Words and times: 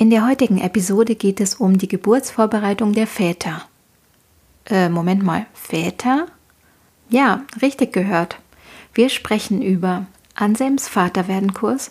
In 0.00 0.10
der 0.10 0.24
heutigen 0.24 0.58
Episode 0.58 1.16
geht 1.16 1.40
es 1.40 1.56
um 1.56 1.76
die 1.76 1.88
Geburtsvorbereitung 1.88 2.92
der 2.92 3.08
Väter. 3.08 3.62
Äh, 4.66 4.88
Moment 4.88 5.24
mal, 5.24 5.46
Väter? 5.54 6.26
Ja, 7.10 7.42
richtig 7.60 7.92
gehört. 7.94 8.38
Wir 8.94 9.08
sprechen 9.08 9.60
über 9.60 10.06
Anselms 10.36 10.86
Vaterwerdenkurs, 10.86 11.90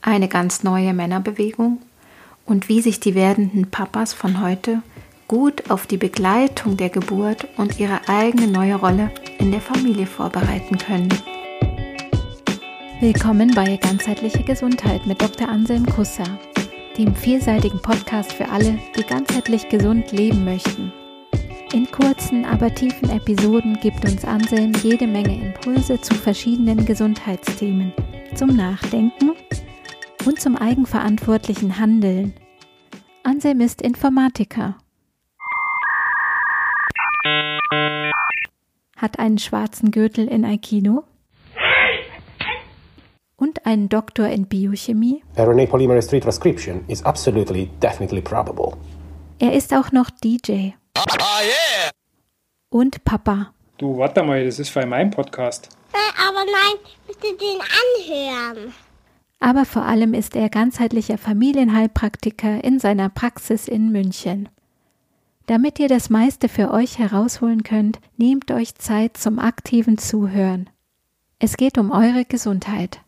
eine 0.00 0.28
ganz 0.28 0.62
neue 0.62 0.94
Männerbewegung 0.94 1.82
und 2.46 2.70
wie 2.70 2.80
sich 2.80 3.00
die 3.00 3.14
werdenden 3.14 3.70
Papas 3.70 4.14
von 4.14 4.40
heute 4.40 4.82
gut 5.26 5.70
auf 5.70 5.86
die 5.86 5.98
Begleitung 5.98 6.78
der 6.78 6.88
Geburt 6.88 7.46
und 7.58 7.78
ihre 7.78 8.08
eigene 8.08 8.46
neue 8.46 8.76
Rolle 8.76 9.10
in 9.38 9.50
der 9.50 9.60
Familie 9.60 10.06
vorbereiten 10.06 10.78
können. 10.78 11.12
Willkommen 13.00 13.52
bei 13.54 13.76
Ganzheitliche 13.76 14.42
Gesundheit 14.42 15.06
mit 15.06 15.20
Dr. 15.20 15.48
Anselm 15.48 15.86
Kusser, 15.86 16.38
dem 16.98 17.14
vielseitigen 17.14 17.80
Podcast 17.80 18.32
für 18.32 18.48
alle, 18.48 18.78
die 18.96 19.04
ganzheitlich 19.04 19.68
gesund 19.68 20.10
leben 20.10 20.44
möchten. 20.44 20.92
In 21.72 21.88
kurzen, 21.90 22.44
aber 22.44 22.74
tiefen 22.74 23.10
Episoden 23.10 23.78
gibt 23.80 24.04
uns 24.04 24.24
Anselm 24.24 24.72
jede 24.82 25.06
Menge 25.06 25.40
Impulse 25.40 26.00
zu 26.00 26.14
verschiedenen 26.14 26.84
Gesundheitsthemen, 26.84 27.92
zum 28.34 28.56
Nachdenken 28.56 29.32
und 30.26 30.40
zum 30.40 30.56
eigenverantwortlichen 30.56 31.78
Handeln. 31.78 32.34
Anselm 33.22 33.60
ist 33.60 33.80
Informatiker 33.80 34.76
hat 38.96 39.20
einen 39.20 39.38
schwarzen 39.38 39.92
Gürtel 39.92 40.26
in 40.26 40.44
Aikido 40.44 41.04
und 43.38 43.64
einen 43.64 43.88
Doktor 43.88 44.28
in 44.28 44.46
Biochemie. 44.46 45.22
RNA 45.36 45.66
polymerase 45.66 46.10
3 46.10 46.20
transcription 46.20 46.84
is 46.88 47.02
absolutely 47.04 47.70
definitely 47.80 48.20
probable. 48.20 48.76
Er 49.38 49.54
ist 49.54 49.72
auch 49.72 49.92
noch 49.92 50.10
DJ. 50.10 50.72
Ah, 50.94 51.40
yeah. 51.42 51.90
Und 52.68 53.04
Papa. 53.04 53.54
Du, 53.78 53.96
warte 53.96 54.22
mal, 54.22 54.44
das 54.44 54.58
ist 54.58 54.68
für 54.68 54.84
mein 54.84 55.10
Podcast. 55.10 55.70
Aber 55.92 56.44
nein, 56.44 56.78
bitte 57.06 57.36
den 57.36 57.60
anhören. 57.60 58.74
Aber 59.40 59.64
vor 59.64 59.82
allem 59.82 60.14
ist 60.14 60.34
er 60.34 60.48
ganzheitlicher 60.48 61.16
Familienheilpraktiker 61.16 62.62
in 62.64 62.80
seiner 62.80 63.08
Praxis 63.08 63.68
in 63.68 63.92
München. 63.92 64.48
Damit 65.46 65.78
ihr 65.78 65.88
das 65.88 66.10
meiste 66.10 66.48
für 66.48 66.72
euch 66.72 66.98
herausholen 66.98 67.62
könnt, 67.62 68.00
nehmt 68.16 68.50
euch 68.50 68.74
Zeit 68.74 69.16
zum 69.16 69.38
aktiven 69.38 69.96
Zuhören. 69.96 70.68
Es 71.38 71.56
geht 71.56 71.78
um 71.78 71.92
eure 71.92 72.24
Gesundheit. 72.24 73.00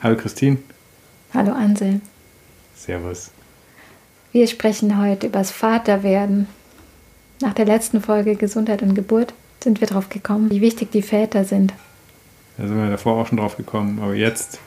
Hallo 0.00 0.16
Christine. 0.16 0.58
Hallo 1.34 1.50
Ansel. 1.50 2.00
Servus. 2.76 3.32
Wir 4.30 4.46
sprechen 4.46 4.96
heute 5.02 5.26
über 5.26 5.40
das 5.40 5.50
Vaterwerden. 5.50 6.46
Nach 7.40 7.52
der 7.52 7.64
letzten 7.64 8.00
Folge 8.00 8.36
Gesundheit 8.36 8.80
und 8.82 8.94
Geburt 8.94 9.34
sind 9.60 9.80
wir 9.80 9.88
drauf 9.88 10.08
gekommen, 10.08 10.52
wie 10.52 10.60
wichtig 10.60 10.92
die 10.92 11.02
Väter 11.02 11.44
sind. 11.44 11.74
Da 12.56 12.68
sind 12.68 12.76
wir 12.76 12.88
davor 12.90 13.20
auch 13.20 13.26
schon 13.26 13.38
drauf 13.38 13.56
gekommen, 13.56 13.98
aber 14.00 14.14
jetzt 14.14 14.60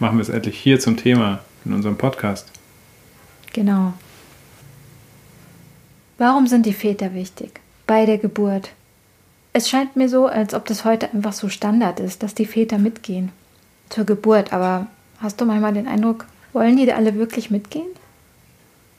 machen 0.00 0.18
wir 0.18 0.22
es 0.22 0.28
endlich 0.28 0.58
hier 0.58 0.80
zum 0.80 0.96
Thema 0.96 1.38
in 1.64 1.74
unserem 1.74 1.96
Podcast. 1.96 2.50
Genau. 3.52 3.92
Warum 6.18 6.48
sind 6.48 6.66
die 6.66 6.72
Väter 6.72 7.14
wichtig 7.14 7.60
bei 7.86 8.04
der 8.04 8.18
Geburt? 8.18 8.70
Es 9.52 9.68
scheint 9.68 9.94
mir 9.94 10.08
so, 10.08 10.26
als 10.26 10.54
ob 10.54 10.66
das 10.66 10.84
heute 10.84 11.12
einfach 11.12 11.34
so 11.34 11.48
Standard 11.48 12.00
ist, 12.00 12.24
dass 12.24 12.34
die 12.34 12.46
Väter 12.46 12.78
mitgehen 12.78 13.30
zur 13.92 14.04
Geburt. 14.04 14.52
Aber 14.52 14.86
hast 15.20 15.40
du 15.40 15.44
manchmal 15.44 15.72
den 15.72 15.86
Eindruck, 15.86 16.26
wollen 16.52 16.76
die 16.76 16.86
da 16.86 16.94
alle 16.94 17.14
wirklich 17.14 17.50
mitgehen? 17.50 17.88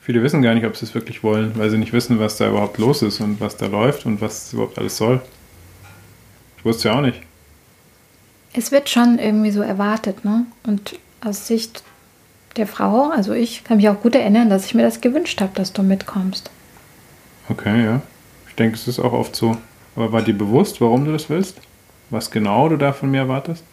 Viele 0.01 0.21
wissen 0.21 0.41
gar 0.41 0.53
nicht, 0.53 0.65
ob 0.65 0.75
sie 0.75 0.85
es 0.85 0.93
wirklich 0.93 1.23
wollen, 1.23 1.53
weil 1.55 1.69
sie 1.69 1.77
nicht 1.77 1.93
wissen, 1.93 2.19
was 2.19 2.37
da 2.37 2.49
überhaupt 2.49 2.77
los 2.77 3.01
ist 3.01 3.21
und 3.21 3.39
was 3.39 3.55
da 3.55 3.67
läuft 3.67 4.05
und 4.05 4.19
was 4.19 4.51
überhaupt 4.51 4.77
alles 4.77 4.97
soll. 4.97 5.21
Ich 6.57 6.65
wusste 6.65 6.89
ja 6.89 6.97
auch 6.97 7.01
nicht. 7.01 7.21
Es 8.53 8.71
wird 8.71 8.89
schon 8.89 9.17
irgendwie 9.17 9.51
so 9.51 9.61
erwartet, 9.61 10.25
ne? 10.25 10.45
Und 10.65 10.99
aus 11.23 11.47
Sicht 11.47 11.83
der 12.57 12.67
Frau, 12.67 13.09
also 13.09 13.33
ich 13.33 13.63
kann 13.63 13.77
mich 13.77 13.89
auch 13.89 14.01
gut 14.01 14.13
erinnern, 14.13 14.49
dass 14.49 14.65
ich 14.65 14.75
mir 14.75 14.83
das 14.83 15.01
gewünscht 15.01 15.41
habe, 15.41 15.53
dass 15.55 15.73
du 15.73 15.81
mitkommst. 15.81 16.51
Okay, 17.49 17.83
ja. 17.83 18.01
Ich 18.47 18.55
denke, 18.55 18.75
es 18.75 18.87
ist 18.87 18.99
auch 18.99 19.13
oft 19.13 19.35
so. 19.35 19.57
Aber 19.95 20.11
war 20.11 20.21
dir 20.21 20.37
bewusst, 20.37 20.81
warum 20.81 21.05
du 21.05 21.11
das 21.11 21.29
willst? 21.29 21.57
Was 22.09 22.29
genau 22.29 22.69
du 22.69 22.77
da 22.77 22.93
von 22.93 23.09
mir 23.09 23.19
erwartest? 23.19 23.63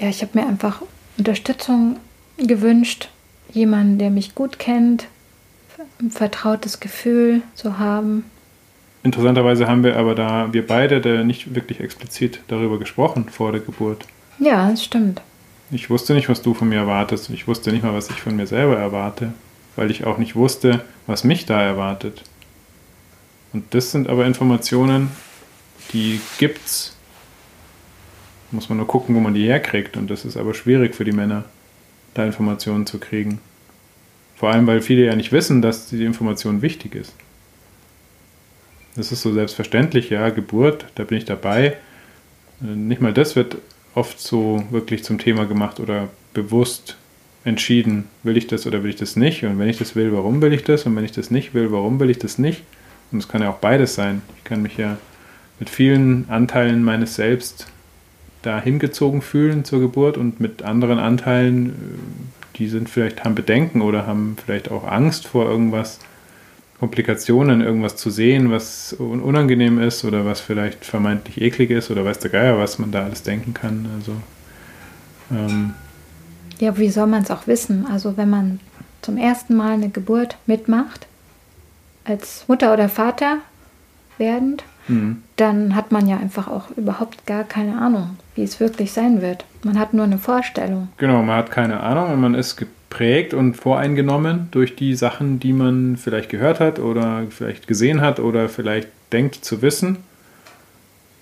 Ja, 0.00 0.08
ich 0.08 0.22
habe 0.22 0.38
mir 0.38 0.46
einfach 0.46 0.80
Unterstützung 1.18 1.98
gewünscht, 2.38 3.10
jemanden, 3.52 3.98
der 3.98 4.08
mich 4.08 4.34
gut 4.34 4.58
kennt, 4.58 5.08
ein 6.00 6.10
vertrautes 6.10 6.80
Gefühl 6.80 7.42
zu 7.54 7.78
haben. 7.78 8.24
Interessanterweise 9.02 9.66
haben 9.68 9.84
wir 9.84 9.96
aber 9.96 10.14
da, 10.14 10.52
wir 10.52 10.66
beide, 10.66 11.02
da 11.02 11.22
nicht 11.22 11.54
wirklich 11.54 11.80
explizit 11.80 12.40
darüber 12.48 12.78
gesprochen 12.78 13.28
vor 13.28 13.52
der 13.52 13.60
Geburt. 13.60 14.06
Ja, 14.38 14.70
das 14.70 14.84
stimmt. 14.84 15.20
Ich 15.70 15.90
wusste 15.90 16.14
nicht, 16.14 16.30
was 16.30 16.40
du 16.40 16.54
von 16.54 16.70
mir 16.70 16.78
erwartest 16.78 17.28
und 17.28 17.34
ich 17.34 17.46
wusste 17.46 17.70
nicht 17.70 17.84
mal, 17.84 17.92
was 17.92 18.08
ich 18.08 18.22
von 18.22 18.34
mir 18.34 18.46
selber 18.46 18.78
erwarte, 18.78 19.34
weil 19.76 19.90
ich 19.90 20.04
auch 20.04 20.16
nicht 20.16 20.34
wusste, 20.34 20.82
was 21.06 21.24
mich 21.24 21.44
da 21.44 21.60
erwartet. 21.60 22.22
Und 23.52 23.74
das 23.74 23.90
sind 23.90 24.08
aber 24.08 24.24
Informationen, 24.24 25.10
die 25.92 26.20
gibt's. 26.38 26.96
Muss 28.50 28.68
man 28.68 28.78
nur 28.78 28.86
gucken, 28.86 29.14
wo 29.14 29.20
man 29.20 29.34
die 29.34 29.46
herkriegt 29.46 29.96
und 29.96 30.10
das 30.10 30.24
ist 30.24 30.36
aber 30.36 30.54
schwierig 30.54 30.94
für 30.94 31.04
die 31.04 31.12
Männer 31.12 31.44
da 32.14 32.24
Informationen 32.24 32.86
zu 32.86 32.98
kriegen. 32.98 33.40
Vor 34.36 34.50
allem, 34.50 34.66
weil 34.66 34.80
viele 34.80 35.04
ja 35.04 35.14
nicht 35.14 35.32
wissen, 35.32 35.62
dass 35.62 35.88
die 35.88 36.04
Information 36.04 36.62
wichtig 36.62 36.94
ist. 36.94 37.14
Das 38.96 39.12
ist 39.12 39.22
so 39.22 39.32
selbstverständlich, 39.32 40.10
ja, 40.10 40.30
Geburt, 40.30 40.86
da 40.96 41.04
bin 41.04 41.18
ich 41.18 41.24
dabei. 41.24 41.76
Nicht 42.60 43.00
mal 43.00 43.12
das 43.12 43.36
wird 43.36 43.58
oft 43.94 44.20
so 44.20 44.64
wirklich 44.70 45.04
zum 45.04 45.18
Thema 45.18 45.46
gemacht 45.46 45.78
oder 45.78 46.08
bewusst 46.34 46.96
entschieden, 47.44 48.04
will 48.22 48.36
ich 48.36 48.46
das 48.46 48.66
oder 48.66 48.82
will 48.82 48.90
ich 48.90 48.96
das 48.96 49.16
nicht? 49.16 49.44
Und 49.44 49.58
wenn 49.58 49.68
ich 49.68 49.78
das 49.78 49.96
will, 49.96 50.12
warum 50.12 50.42
will 50.42 50.52
ich 50.52 50.64
das? 50.64 50.84
Und 50.86 50.96
wenn 50.96 51.04
ich 51.04 51.12
das 51.12 51.30
nicht 51.30 51.54
will, 51.54 51.72
warum 51.72 52.00
will 52.00 52.10
ich 52.10 52.18
das 52.18 52.38
nicht? 52.38 52.62
Und 53.12 53.18
es 53.18 53.28
kann 53.28 53.42
ja 53.42 53.50
auch 53.50 53.58
beides 53.58 53.94
sein. 53.94 54.22
Ich 54.36 54.44
kann 54.44 54.62
mich 54.62 54.76
ja 54.76 54.98
mit 55.58 55.70
vielen 55.70 56.28
Anteilen 56.28 56.82
meines 56.82 57.14
Selbst 57.14 57.66
da 58.42 58.60
hingezogen 58.60 59.22
fühlen 59.22 59.64
zur 59.64 59.80
Geburt 59.80 60.16
und 60.16 60.40
mit 60.40 60.62
anderen 60.62 60.98
Anteilen, 60.98 61.70
äh, 61.70 62.58
die 62.58 62.68
sind 62.68 62.88
vielleicht, 62.88 63.24
haben 63.24 63.34
Bedenken 63.34 63.80
oder 63.80 64.06
haben 64.06 64.36
vielleicht 64.44 64.70
auch 64.70 64.86
Angst 64.86 65.26
vor 65.26 65.48
irgendwas, 65.48 65.98
Komplikationen, 66.78 67.60
irgendwas 67.60 67.96
zu 67.96 68.08
sehen, 68.08 68.50
was 68.50 68.94
unangenehm 68.94 69.78
ist 69.78 70.02
oder 70.02 70.24
was 70.24 70.40
vielleicht 70.40 70.82
vermeintlich 70.82 71.38
eklig 71.42 71.70
ist 71.70 71.90
oder 71.90 72.06
weiß 72.06 72.20
der 72.20 72.30
Geier, 72.30 72.58
was 72.58 72.78
man 72.78 72.90
da 72.90 73.04
alles 73.04 73.22
denken 73.22 73.52
kann. 73.52 73.86
Also, 73.98 74.12
ähm 75.30 75.74
ja, 76.58 76.78
wie 76.78 76.88
soll 76.88 77.06
man 77.06 77.22
es 77.22 77.30
auch 77.30 77.46
wissen? 77.46 77.86
Also 77.86 78.16
wenn 78.16 78.30
man 78.30 78.60
zum 79.02 79.18
ersten 79.18 79.56
Mal 79.56 79.72
eine 79.72 79.90
Geburt 79.90 80.38
mitmacht, 80.46 81.06
als 82.04 82.44
Mutter 82.48 82.72
oder 82.72 82.88
Vater 82.88 83.38
werdend, 84.16 84.64
mhm. 84.90 85.22
dann 85.36 85.74
hat 85.74 85.92
man 85.92 86.06
ja 86.06 86.16
einfach 86.16 86.48
auch 86.48 86.70
überhaupt 86.76 87.26
gar 87.26 87.44
keine 87.44 87.80
Ahnung, 87.80 88.16
wie 88.34 88.42
es 88.42 88.60
wirklich 88.60 88.92
sein 88.92 89.22
wird. 89.22 89.44
Man 89.62 89.78
hat 89.78 89.94
nur 89.94 90.04
eine 90.04 90.18
Vorstellung. 90.18 90.88
Genau, 90.98 91.22
man 91.22 91.36
hat 91.36 91.50
keine 91.50 91.80
Ahnung 91.80 92.12
und 92.12 92.20
man 92.20 92.34
ist 92.34 92.56
geprägt 92.56 93.34
und 93.34 93.54
voreingenommen 93.54 94.48
durch 94.50 94.76
die 94.76 94.94
Sachen, 94.94 95.40
die 95.40 95.52
man 95.52 95.96
vielleicht 95.96 96.28
gehört 96.28 96.60
hat 96.60 96.78
oder 96.78 97.24
vielleicht 97.30 97.66
gesehen 97.66 98.00
hat 98.00 98.20
oder 98.20 98.48
vielleicht 98.48 98.88
denkt 99.12 99.44
zu 99.44 99.62
wissen. 99.62 99.98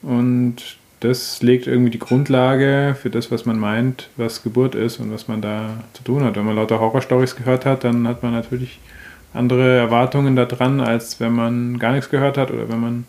Und 0.03 0.79
das 1.01 1.43
legt 1.43 1.67
irgendwie 1.67 1.91
die 1.91 1.99
Grundlage 1.99 2.97
für 3.01 3.11
das, 3.11 3.31
was 3.31 3.47
man 3.47 3.59
meint, 3.59 4.09
was 4.17 4.43
Geburt 4.43 4.75
ist 4.75 4.99
und 4.99 5.13
was 5.13 5.29
man 5.29 5.41
da 5.41 5.85
zu 5.93 6.03
tun 6.03 6.25
hat. 6.25 6.37
Wenn 6.37 6.45
man 6.45 6.57
lauter 6.57 6.81
Horrorstories 6.81 7.37
gehört 7.37 7.67
hat, 7.67 7.85
dann 7.85 8.09
hat 8.09 8.23
man 8.23 8.33
natürlich 8.33 8.81
andere 9.35 9.77
Erwartungen 9.77 10.35
daran, 10.35 10.81
als 10.81 11.21
wenn 11.21 11.33
man 11.33 11.79
gar 11.79 11.93
nichts 11.93 12.11
gehört 12.11 12.37
hat 12.37 12.51
oder 12.51 12.69
wenn 12.69 12.81
man 12.81 13.05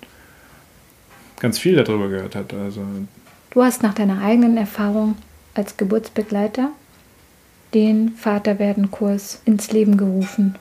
ganz 1.39 1.59
viel 1.59 1.75
darüber 1.75 2.09
gehört 2.09 2.35
hat. 2.35 2.53
Also 2.53 2.81
du 3.51 3.63
hast 3.63 3.83
nach 3.83 3.93
deiner 3.93 4.21
eigenen 4.21 4.57
Erfahrung 4.57 5.15
als 5.53 5.77
Geburtsbegleiter 5.77 6.69
den 7.73 8.13
Vaterwerden-Kurs 8.13 9.41
ins 9.45 9.71
Leben 9.71 9.97
gerufen. 9.97 10.55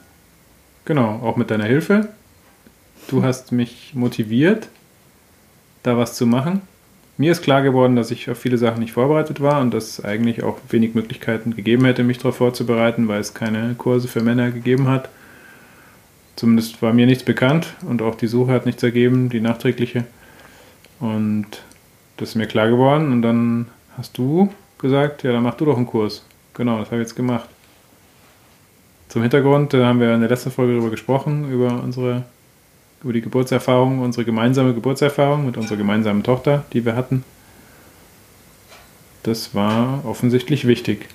Genau, 0.84 1.20
auch 1.22 1.36
mit 1.36 1.50
deiner 1.50 1.64
Hilfe. 1.64 2.08
Du 3.08 3.22
hast 3.22 3.52
mich 3.52 3.92
motiviert, 3.94 4.68
da 5.82 5.96
was 5.96 6.14
zu 6.14 6.26
machen. 6.26 6.60
mir 7.16 7.32
ist 7.32 7.42
klar 7.42 7.62
geworden, 7.62 7.96
dass 7.96 8.10
ich 8.10 8.30
auf 8.30 8.38
viele 8.38 8.58
Sachen 8.58 8.80
nicht 8.80 8.92
vorbereitet 8.92 9.40
war 9.40 9.60
und 9.60 9.72
dass 9.72 9.98
es 9.98 10.04
eigentlich 10.04 10.42
auch 10.42 10.58
wenig 10.68 10.94
Möglichkeiten 10.94 11.56
gegeben 11.56 11.84
hätte, 11.84 12.04
mich 12.04 12.18
darauf 12.18 12.36
vorzubereiten, 12.36 13.08
weil 13.08 13.20
es 13.20 13.34
keine 13.34 13.74
Kurse 13.76 14.08
für 14.08 14.22
Männer 14.22 14.50
gegeben 14.50 14.88
hat. 14.88 15.08
Zumindest 16.36 16.80
war 16.82 16.92
mir 16.92 17.06
nichts 17.06 17.24
bekannt 17.24 17.74
und 17.86 18.02
auch 18.02 18.14
die 18.14 18.28
Suche 18.28 18.52
hat 18.52 18.66
nichts 18.66 18.82
ergeben, 18.82 19.30
die 19.30 19.40
nachträgliche. 19.40 20.04
Und 21.00 21.46
das 22.16 22.30
ist 22.30 22.34
mir 22.34 22.46
klar 22.46 22.68
geworden 22.68 23.12
und 23.12 23.22
dann 23.22 23.68
hast 23.96 24.18
du 24.18 24.52
gesagt, 24.78 25.22
ja, 25.22 25.32
dann 25.32 25.42
mach 25.42 25.54
du 25.54 25.64
doch 25.64 25.76
einen 25.76 25.86
Kurs. 25.86 26.24
Genau, 26.54 26.78
das 26.78 26.86
habe 26.86 26.96
ich 26.96 27.08
jetzt 27.08 27.16
gemacht. 27.16 27.48
Zum 29.08 29.22
Hintergrund 29.22 29.72
da 29.72 29.86
haben 29.86 30.00
wir 30.00 30.12
in 30.14 30.20
der 30.20 30.28
letzten 30.28 30.50
Folge 30.50 30.72
darüber 30.72 30.90
gesprochen, 30.90 31.50
über 31.50 31.82
unsere 31.82 32.24
über 33.02 33.12
die 33.12 33.20
Geburtserfahrung, 33.20 34.00
unsere 34.00 34.24
gemeinsame 34.24 34.74
Geburtserfahrung 34.74 35.46
mit 35.46 35.56
unserer 35.56 35.76
gemeinsamen 35.76 36.24
Tochter, 36.24 36.64
die 36.72 36.84
wir 36.84 36.96
hatten. 36.96 37.24
Das 39.22 39.54
war 39.54 40.04
offensichtlich 40.04 40.66
wichtig, 40.66 41.08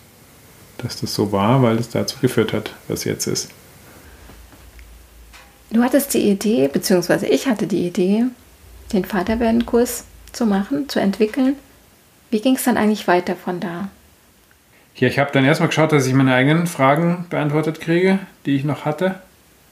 dass 0.78 1.02
das 1.02 1.14
so 1.14 1.32
war, 1.32 1.62
weil 1.62 1.78
es 1.78 1.90
dazu 1.90 2.20
geführt 2.20 2.54
hat, 2.54 2.74
was 2.88 3.04
jetzt 3.04 3.28
ist. 3.28 3.50
Du 5.72 5.82
hattest 5.82 6.14
die 6.14 6.30
Idee, 6.30 6.70
beziehungsweise 6.72 7.26
ich 7.28 7.48
hatte 7.48 7.68
die 7.68 7.88
Idee, 7.88 8.26
den 8.94 9.06
Vaterwerden-Kurs 9.06 10.06
zu 10.32 10.46
machen, 10.46 10.90
zu 10.90 11.00
entwickeln. 11.00 11.56
Wie 12.30 12.42
ging 12.42 12.56
es 12.56 12.64
dann 12.64 12.78
eigentlich 12.78 13.08
weiter 13.08 13.36
von 13.36 13.60
da? 13.60 13.90
Ja, 14.96 15.08
ich 15.08 15.20
habe 15.20 15.32
dann 15.32 15.46
erstmal 15.46 15.70
geschaut, 15.70 15.92
dass 15.92 16.06
ich 16.06 16.14
meine 16.14 16.34
eigenen 16.34 16.68
Fragen 16.68 17.26
beantwortet 17.30 17.82
kriege, 17.82 18.20
die 18.46 18.56
ich 18.56 18.64
noch 18.64 18.86
hatte 18.86 19.16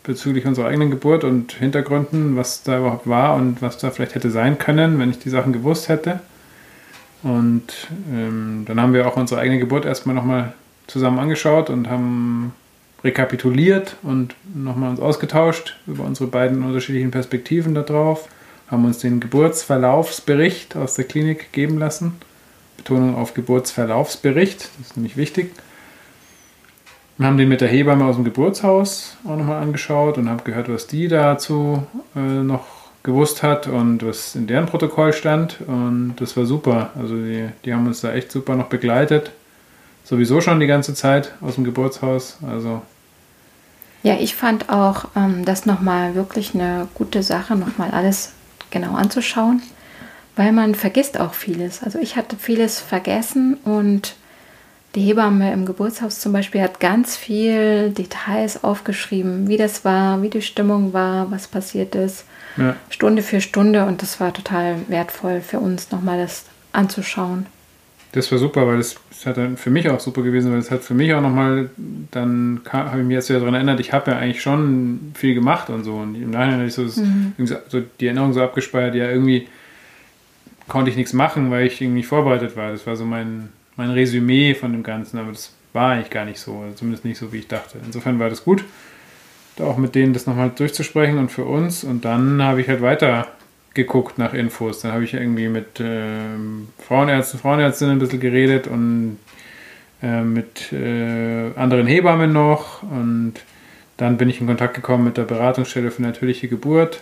bezüglich 0.03 0.45
unserer 0.45 0.67
eigenen 0.67 0.89
Geburt 0.89 1.23
und 1.23 1.53
Hintergründen, 1.53 2.35
was 2.35 2.63
da 2.63 2.79
überhaupt 2.79 3.07
war 3.07 3.35
und 3.35 3.61
was 3.61 3.77
da 3.77 3.91
vielleicht 3.91 4.15
hätte 4.15 4.31
sein 4.31 4.57
können, 4.57 4.99
wenn 4.99 5.11
ich 5.11 5.19
die 5.19 5.29
Sachen 5.29 5.53
gewusst 5.53 5.89
hätte. 5.89 6.19
Und 7.23 7.87
ähm, 8.11 8.63
dann 8.65 8.81
haben 8.81 8.93
wir 8.93 9.07
auch 9.07 9.15
unsere 9.15 9.41
eigene 9.41 9.59
Geburt 9.59 9.85
erstmal 9.85 10.15
nochmal 10.15 10.53
zusammen 10.87 11.19
angeschaut 11.19 11.69
und 11.69 11.89
haben 11.89 12.53
rekapituliert 13.03 13.95
und 14.01 14.35
nochmal 14.53 14.89
uns 14.89 14.99
ausgetauscht 14.99 15.77
über 15.87 16.03
unsere 16.03 16.29
beiden 16.29 16.63
unterschiedlichen 16.63 17.11
Perspektiven 17.11 17.75
darauf, 17.75 18.27
haben 18.71 18.85
uns 18.85 18.99
den 18.99 19.19
Geburtsverlaufsbericht 19.19 20.77
aus 20.77 20.95
der 20.95 21.05
Klinik 21.05 21.51
geben 21.51 21.77
lassen. 21.77 22.13
Betonung 22.77 23.15
auf 23.15 23.33
Geburtsverlaufsbericht, 23.33 24.69
das 24.79 24.87
ist 24.87 24.97
nämlich 24.97 25.17
wichtig. 25.17 25.51
Wir 27.17 27.27
haben 27.27 27.37
den 27.37 27.49
mit 27.49 27.61
der 27.61 27.67
Hebamme 27.67 28.05
aus 28.05 28.15
dem 28.15 28.23
Geburtshaus 28.23 29.17
auch 29.25 29.35
nochmal 29.35 29.61
angeschaut 29.61 30.17
und 30.17 30.29
haben 30.29 30.43
gehört, 30.43 30.69
was 30.69 30.87
die 30.87 31.07
dazu 31.07 31.83
äh, 32.15 32.19
noch 32.19 32.65
gewusst 33.03 33.43
hat 33.43 33.67
und 33.67 34.03
was 34.03 34.35
in 34.35 34.47
deren 34.47 34.65
Protokoll 34.65 35.13
stand. 35.13 35.59
Und 35.67 36.15
das 36.17 36.35
war 36.37 36.45
super. 36.45 36.91
Also 36.99 37.15
die, 37.15 37.49
die 37.65 37.73
haben 37.73 37.85
uns 37.85 38.01
da 38.01 38.13
echt 38.13 38.31
super 38.31 38.55
noch 38.55 38.67
begleitet. 38.67 39.31
Sowieso 40.03 40.41
schon 40.41 40.59
die 40.59 40.67
ganze 40.67 40.95
Zeit 40.95 41.33
aus 41.41 41.55
dem 41.55 41.63
Geburtshaus. 41.63 42.37
Also 42.47 42.81
ja, 44.03 44.15
ich 44.15 44.35
fand 44.35 44.69
auch 44.69 45.05
ähm, 45.15 45.45
das 45.45 45.67
nochmal 45.67 46.15
wirklich 46.15 46.55
eine 46.55 46.87
gute 46.95 47.21
Sache, 47.21 47.55
nochmal 47.55 47.91
alles 47.91 48.31
genau 48.71 48.95
anzuschauen, 48.95 49.61
weil 50.35 50.51
man 50.51 50.75
vergisst 50.75 51.19
auch 51.19 51.33
vieles. 51.33 51.83
Also 51.83 51.99
ich 51.99 52.15
hatte 52.15 52.35
vieles 52.37 52.79
vergessen 52.79 53.55
und 53.63 54.15
die 54.95 55.01
Hebamme 55.01 55.53
im 55.53 55.65
Geburtshaus 55.65 56.19
zum 56.19 56.33
Beispiel 56.33 56.61
hat 56.61 56.81
ganz 56.81 57.15
viel 57.15 57.91
Details 57.91 58.63
aufgeschrieben, 58.63 59.47
wie 59.47 59.55
das 59.55 59.85
war, 59.85 60.21
wie 60.21 60.29
die 60.29 60.41
Stimmung 60.41 60.91
war, 60.91 61.31
was 61.31 61.47
passiert 61.47 61.95
ist, 61.95 62.25
ja. 62.57 62.75
Stunde 62.89 63.23
für 63.23 63.39
Stunde. 63.39 63.85
Und 63.85 64.01
das 64.01 64.19
war 64.19 64.33
total 64.33 64.75
wertvoll 64.87 65.41
für 65.41 65.59
uns, 65.59 65.91
nochmal 65.91 66.19
das 66.19 66.45
anzuschauen. 66.73 67.45
Das 68.13 68.29
war 68.31 68.39
super, 68.39 68.67
weil 68.67 68.77
das, 68.77 68.95
das 69.09 69.25
hat 69.25 69.37
dann 69.37 69.55
für 69.55 69.69
mich 69.69 69.89
auch 69.89 69.99
super 69.99 70.21
gewesen, 70.21 70.51
weil 70.51 70.59
es 70.59 70.69
hat 70.69 70.83
für 70.83 70.93
mich 70.93 71.13
auch 71.13 71.21
nochmal, 71.21 71.69
dann 72.11 72.59
habe 72.69 72.99
ich 72.99 73.05
mich 73.05 73.15
jetzt 73.15 73.29
wieder 73.29 73.39
daran 73.39 73.53
erinnert, 73.53 73.79
ich 73.79 73.93
habe 73.93 74.11
ja 74.11 74.17
eigentlich 74.17 74.41
schon 74.41 75.13
viel 75.13 75.33
gemacht 75.33 75.69
und 75.69 75.85
so. 75.85 75.93
Und 75.93 76.15
im 76.15 76.31
Nachhinein 76.31 76.59
hatte 76.59 76.67
ich 76.67 76.73
so, 76.73 76.83
das, 76.83 76.97
mhm. 76.97 77.33
so 77.37 77.81
die 77.99 78.05
Erinnerung 78.05 78.33
so 78.33 78.41
abgespeichert, 78.41 78.95
ja, 78.95 79.09
irgendwie 79.09 79.47
konnte 80.67 80.91
ich 80.91 80.97
nichts 80.97 81.13
machen, 81.13 81.51
weil 81.51 81.67
ich 81.67 81.81
irgendwie 81.81 82.03
vorbereitet 82.03 82.57
war. 82.57 82.71
Das 82.71 82.85
war 82.85 82.95
so 82.95 83.05
mein, 83.05 83.49
mein 83.77 83.91
Resümee 83.91 84.55
von 84.55 84.73
dem 84.73 84.83
Ganzen, 84.83 85.17
aber 85.17 85.31
das 85.31 85.53
war 85.73 85.91
eigentlich 85.91 86.09
gar 86.09 86.25
nicht 86.25 86.39
so, 86.39 86.65
zumindest 86.75 87.05
nicht 87.05 87.17
so, 87.17 87.31
wie 87.31 87.37
ich 87.37 87.47
dachte. 87.47 87.77
Insofern 87.85 88.19
war 88.19 88.29
das 88.29 88.43
gut, 88.43 88.65
da 89.55 89.65
auch 89.65 89.77
mit 89.77 89.95
denen 89.95 90.13
das 90.13 90.27
nochmal 90.27 90.51
durchzusprechen 90.53 91.17
und 91.17 91.31
für 91.31 91.45
uns. 91.45 91.83
Und 91.83 92.03
dann 92.03 92.41
habe 92.41 92.61
ich 92.61 92.67
halt 92.67 92.81
weiter 92.81 93.27
geguckt 93.73 94.17
nach 94.17 94.33
Infos. 94.33 94.81
Dann 94.81 94.91
habe 94.91 95.03
ich 95.03 95.13
irgendwie 95.13 95.47
mit 95.47 95.79
äh, 95.79 96.09
Frauenärzten, 96.85 97.39
Frauenärztinnen 97.39 97.95
ein 97.95 97.99
bisschen 97.99 98.19
geredet 98.19 98.67
und 98.67 99.17
äh, 100.03 100.21
mit 100.21 100.73
äh, 100.73 101.51
anderen 101.55 101.87
Hebammen 101.87 102.33
noch. 102.33 102.83
Und 102.83 103.35
dann 103.97 104.17
bin 104.17 104.29
ich 104.29 104.41
in 104.41 104.47
Kontakt 104.47 104.73
gekommen 104.73 105.05
mit 105.05 105.17
der 105.17 105.23
Beratungsstelle 105.23 105.91
für 105.91 106.01
natürliche 106.01 106.47
Geburt. 106.47 107.01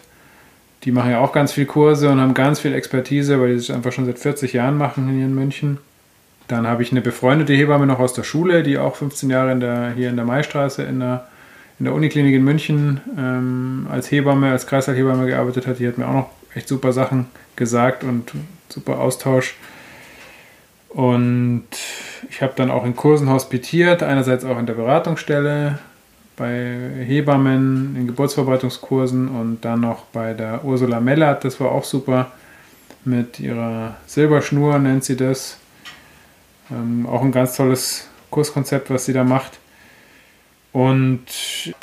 Die 0.83 0.91
machen 0.91 1.11
ja 1.11 1.19
auch 1.19 1.33
ganz 1.33 1.51
viel 1.51 1.65
Kurse 1.65 2.09
und 2.09 2.19
haben 2.19 2.33
ganz 2.33 2.59
viel 2.59 2.73
Expertise, 2.73 3.39
weil 3.41 3.49
die 3.49 3.55
das 3.55 3.69
einfach 3.69 3.91
schon 3.91 4.05
seit 4.05 4.19
40 4.19 4.53
Jahren 4.53 4.77
machen 4.77 5.09
hier 5.09 5.25
in 5.25 5.35
München. 5.35 5.77
Dann 6.47 6.67
habe 6.67 6.81
ich 6.83 6.91
eine 6.91 7.01
befreundete 7.01 7.53
Hebamme 7.53 7.85
noch 7.85 7.99
aus 7.99 8.13
der 8.13 8.23
Schule, 8.23 8.63
die 8.63 8.77
auch 8.77 8.95
15 8.95 9.29
Jahre 9.29 9.51
in 9.51 9.59
der, 9.59 9.93
hier 9.95 10.09
in 10.09 10.15
der 10.15 10.25
Maistraße 10.25 10.83
in 10.83 10.99
der, 10.99 11.27
in 11.79 11.85
der 11.85 11.93
Uniklinik 11.93 12.33
in 12.33 12.43
München 12.43 13.01
ähm, 13.17 13.87
als 13.91 14.09
Hebamme, 14.09 14.51
als 14.51 14.65
Kreislaufhebamme 14.65 15.27
gearbeitet 15.27 15.67
hat. 15.67 15.79
Die 15.79 15.87
hat 15.87 15.97
mir 15.97 16.07
auch 16.07 16.13
noch 16.13 16.29
echt 16.55 16.67
super 16.67 16.93
Sachen 16.93 17.27
gesagt 17.55 18.03
und 18.03 18.31
super 18.69 18.99
Austausch. 18.99 19.55
Und 20.89 21.67
ich 22.29 22.41
habe 22.41 22.53
dann 22.55 22.71
auch 22.71 22.85
in 22.85 22.95
Kursen 22.95 23.29
hospitiert, 23.29 24.01
einerseits 24.01 24.43
auch 24.43 24.57
in 24.57 24.65
der 24.65 24.73
Beratungsstelle, 24.73 25.79
bei 26.35 26.77
Hebammen, 27.05 27.95
in 27.95 28.07
Geburtsvorbereitungskursen 28.07 29.27
und 29.27 29.65
dann 29.65 29.81
noch 29.81 30.05
bei 30.05 30.33
der 30.33 30.63
Ursula 30.63 30.99
Mellert, 30.99 31.43
das 31.43 31.59
war 31.59 31.71
auch 31.71 31.83
super, 31.83 32.31
mit 33.05 33.39
ihrer 33.39 33.95
Silberschnur 34.07 34.79
nennt 34.79 35.03
sie 35.03 35.15
das. 35.15 35.57
Ähm, 36.71 37.05
auch 37.07 37.21
ein 37.21 37.31
ganz 37.31 37.55
tolles 37.55 38.07
Kurskonzept, 38.29 38.89
was 38.89 39.05
sie 39.05 39.13
da 39.13 39.23
macht. 39.23 39.59
Und 40.71 41.25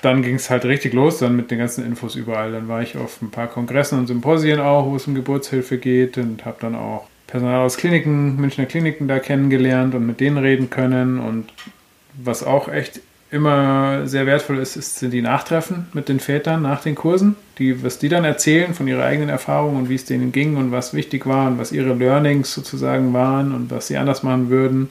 dann 0.03 0.23
ging 0.23 0.37
es 0.37 0.49
halt 0.49 0.65
richtig 0.65 0.93
los, 0.93 1.19
dann 1.19 1.35
mit 1.35 1.51
den 1.51 1.59
ganzen 1.59 1.85
Infos 1.85 2.15
überall. 2.15 2.53
Dann 2.53 2.69
war 2.69 2.83
ich 2.83 2.97
auf 2.97 3.21
ein 3.21 3.31
paar 3.31 3.49
Kongressen 3.49 3.99
und 3.99 4.07
Symposien 4.07 4.61
auch, 4.61 4.87
wo 4.87 4.97
es 4.97 5.07
um 5.07 5.15
Geburtshilfe 5.15 5.79
geht 5.79 6.19
und 6.19 6.45
habe 6.45 6.59
dann 6.61 6.77
auch 6.77 7.09
Personal 7.27 7.65
aus 7.65 7.77
Kliniken, 7.77 8.37
Münchner 8.37 8.67
Kliniken 8.67 9.09
da 9.09 9.19
kennengelernt 9.19 9.95
und 9.95 10.07
mit 10.07 10.21
denen 10.21 10.39
reden 10.39 10.71
können. 10.71 11.19
Und 11.19 11.53
was 12.15 12.45
auch 12.45 12.69
echt 12.69 13.01
immer 13.33 14.07
sehr 14.07 14.27
wertvoll 14.27 14.59
ist, 14.59 14.77
ist, 14.77 15.01
sind 15.01 15.11
die 15.11 15.23
Nachtreffen 15.23 15.89
mit 15.93 16.09
den 16.09 16.21
Vätern 16.21 16.63
nach 16.63 16.83
den 16.83 16.95
Kursen, 16.95 17.35
die, 17.59 17.83
was 17.83 17.99
die 17.99 18.09
dann 18.09 18.25
erzählen 18.25 18.73
von 18.73 18.87
ihrer 18.87 19.05
eigenen 19.05 19.29
Erfahrung 19.29 19.77
und 19.77 19.89
wie 19.89 19.97
es 19.97 20.05
denen 20.05 20.31
ging 20.31 20.57
und 20.57 20.71
was 20.71 20.95
wichtig 20.95 21.27
war 21.27 21.49
und 21.49 21.59
was 21.59 21.73
ihre 21.73 21.95
Learnings 21.95 22.55
sozusagen 22.55 23.13
waren 23.13 23.53
und 23.53 23.71
was 23.73 23.89
sie 23.89 23.97
anders 23.97 24.23
machen 24.23 24.49
würden. 24.49 24.91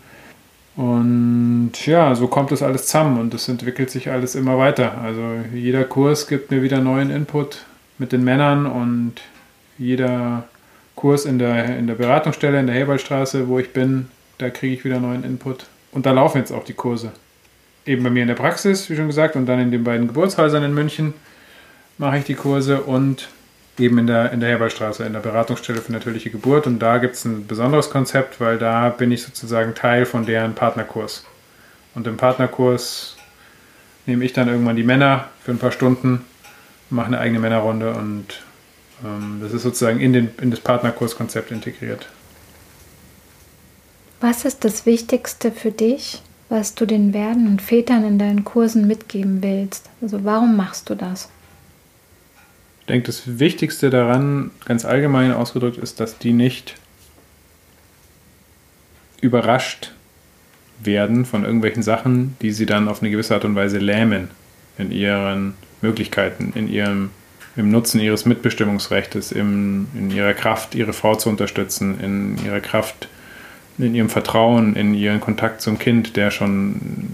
Und 0.76 1.74
ja, 1.86 2.16
so 2.16 2.28
kommt 2.28 2.52
das 2.52 2.62
alles 2.62 2.88
zusammen 2.88 3.20
und 3.20 3.34
es 3.34 3.48
entwickelt 3.48 3.90
sich 3.90 4.12
alles 4.12 4.36
immer 4.36 4.58
weiter. 4.58 4.98
Also 5.02 5.22
jeder 5.54 5.86
Kurs 5.86 6.28
gibt 6.28 6.52
mir 6.52 6.62
wieder 6.62 6.82
neuen 6.82 7.12
Input 7.12 7.66
mit 7.98 8.12
den 8.12 8.24
Männern 8.24 8.66
und 8.66 9.14
jeder 9.78 10.44
Kurs 10.96 11.26
in 11.26 11.40
der, 11.40 11.78
in 11.78 11.88
der 11.88 11.96
Beratungsstelle 11.96 12.60
in 12.60 12.68
der 12.68 12.76
Heberstraße, 12.76 13.48
wo 13.48 13.60
ich 13.60 13.72
bin, 13.72 14.08
da 14.38 14.50
kriege 14.50 14.74
ich 14.74 14.84
wieder 14.84 15.00
neuen 15.00 15.24
Input. 15.24 15.66
Und 15.92 16.06
da 16.06 16.12
laufen 16.12 16.40
jetzt 16.40 16.52
auch 16.52 16.66
die 16.66 16.74
Kurse 16.74 17.12
eben 17.86 18.04
bei 18.04 18.10
mir 18.10 18.24
in 18.24 18.28
der 18.28 18.36
Praxis, 18.36 18.90
wie 18.90 18.96
schon 18.96 19.08
gesagt, 19.08 19.36
und 19.36 19.46
dann 19.46 19.60
in 19.60 19.72
den 19.72 19.84
beiden 19.84 20.08
Geburtshäusern 20.08 20.64
in 20.64 20.74
München 20.74 21.14
mache 21.98 22.18
ich 22.18 22.26
die 22.26 22.34
Kurse 22.34 22.82
und 22.82 23.30
eben 23.78 23.98
in 23.98 24.08
der, 24.08 24.32
in 24.32 24.40
der 24.40 24.50
Herwaldstraße, 24.50 25.04
in 25.04 25.14
der 25.14 25.20
Beratungsstelle 25.20 25.82
für 25.82 25.92
natürliche 25.92 26.30
Geburt. 26.30 26.68
Und 26.68 26.80
da 26.80 26.98
gibt 26.98 27.16
es 27.16 27.26
ein 27.26 27.48
besonderes 27.48 27.90
Konzept, 27.90 28.40
weil 28.40 28.58
da 28.58 28.90
bin 28.90 29.12
ich 29.12 29.24
sozusagen 29.24 29.76
Teil 29.76 30.06
von 30.06 30.26
deren 30.26 30.56
Partnerkurs. 30.56 31.26
Und 31.94 32.08
im 32.08 32.18
Partnerkurs 32.18 33.18
nehme 34.06 34.24
ich 34.26 34.34
dann 34.34 34.48
irgendwann 34.48 34.76
die 34.76 34.84
Männer 34.84 35.30
für 35.44 35.52
ein 35.52 35.60
paar 35.60 35.72
Stunden, 35.72 36.26
mache 36.90 37.08
eine 37.08 37.20
eigene 37.20 37.40
Männerrunde 37.40 37.94
und 37.94 38.44
ähm, 39.04 39.40
das 39.42 39.54
ist 39.54 39.64
sozusagen 39.64 40.00
in, 40.00 40.14
den, 40.14 40.30
in 40.42 40.52
das 40.52 40.60
Partnerkurskonzept 40.60 41.52
integriert. 41.52 42.08
Was 44.22 44.46
ist 44.46 44.64
das 44.64 44.86
Wichtigste 44.86 45.52
für 45.52 45.72
dich 45.72 46.22
was 46.50 46.76
du 46.76 46.86
den 46.86 47.14
werdenden 47.14 47.60
Vätern 47.60 48.06
in 48.06 48.20
deinen 48.20 48.44
Kursen 48.44 48.88
mitgeben 48.88 49.42
willst. 49.42 49.90
Also 50.02 50.24
warum 50.24 50.56
machst 50.56 50.90
du 50.90 50.96
das? 50.96 51.30
Ich 52.86 52.88
denke, 52.88 53.08
das 53.08 53.40
Wichtigste 53.40 53.90
daran, 53.90 54.52
ganz 54.66 54.86
allgemein 54.86 55.32
ausgedrückt, 55.34 55.80
ist, 55.80 56.00
dass 56.00 56.20
die 56.20 56.34
nicht 56.34 56.76
überrascht 59.22 59.92
werden 60.80 61.26
von 61.26 61.46
irgendwelchen 61.46 61.82
Sachen, 61.82 62.38
die 62.44 62.52
sie 62.52 62.68
dann 62.68 62.88
auf 62.88 63.02
eine 63.02 63.10
gewisse 63.10 63.34
Art 63.34 63.44
und 63.44 63.56
Weise 63.56 63.80
lähmen 63.80 64.30
in 64.78 64.92
ihren 64.92 65.56
Möglichkeiten, 65.82 66.54
in 66.54 66.72
ihrem 66.72 67.10
im 67.56 67.72
Nutzen 67.72 68.00
ihres 68.00 68.26
Mitbestimmungsrechts, 68.26 69.32
im, 69.32 69.88
in 69.96 70.12
ihrer 70.12 70.36
Kraft, 70.36 70.76
ihre 70.76 70.94
Frau 70.94 71.16
zu 71.16 71.30
unterstützen, 71.30 72.00
in 72.00 72.46
ihrer 72.46 72.60
Kraft, 72.60 73.08
in 73.80 73.96
ihrem 73.96 74.10
Vertrauen, 74.10 74.76
in 74.76 74.94
ihren 74.94 75.22
Kontakt 75.22 75.62
zum 75.62 75.80
Kind, 75.80 76.18
der 76.18 76.30
schon 76.30 77.10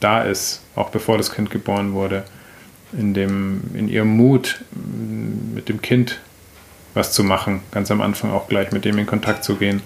da 0.00 0.22
ist, 0.22 0.62
auch 0.74 0.90
bevor 0.90 1.16
das 1.16 1.32
Kind 1.32 1.50
geboren 1.50 1.92
wurde, 1.92 2.24
in, 2.92 3.14
dem, 3.14 3.62
in 3.74 3.88
ihrem 3.88 4.16
Mut, 4.16 4.62
mit 5.54 5.68
dem 5.68 5.82
Kind 5.82 6.20
was 6.94 7.12
zu 7.12 7.24
machen, 7.24 7.60
ganz 7.70 7.90
am 7.90 8.00
Anfang 8.00 8.32
auch 8.32 8.48
gleich 8.48 8.70
mit 8.70 8.84
dem 8.84 8.98
in 8.98 9.06
Kontakt 9.06 9.44
zu 9.44 9.56
gehen, 9.56 9.80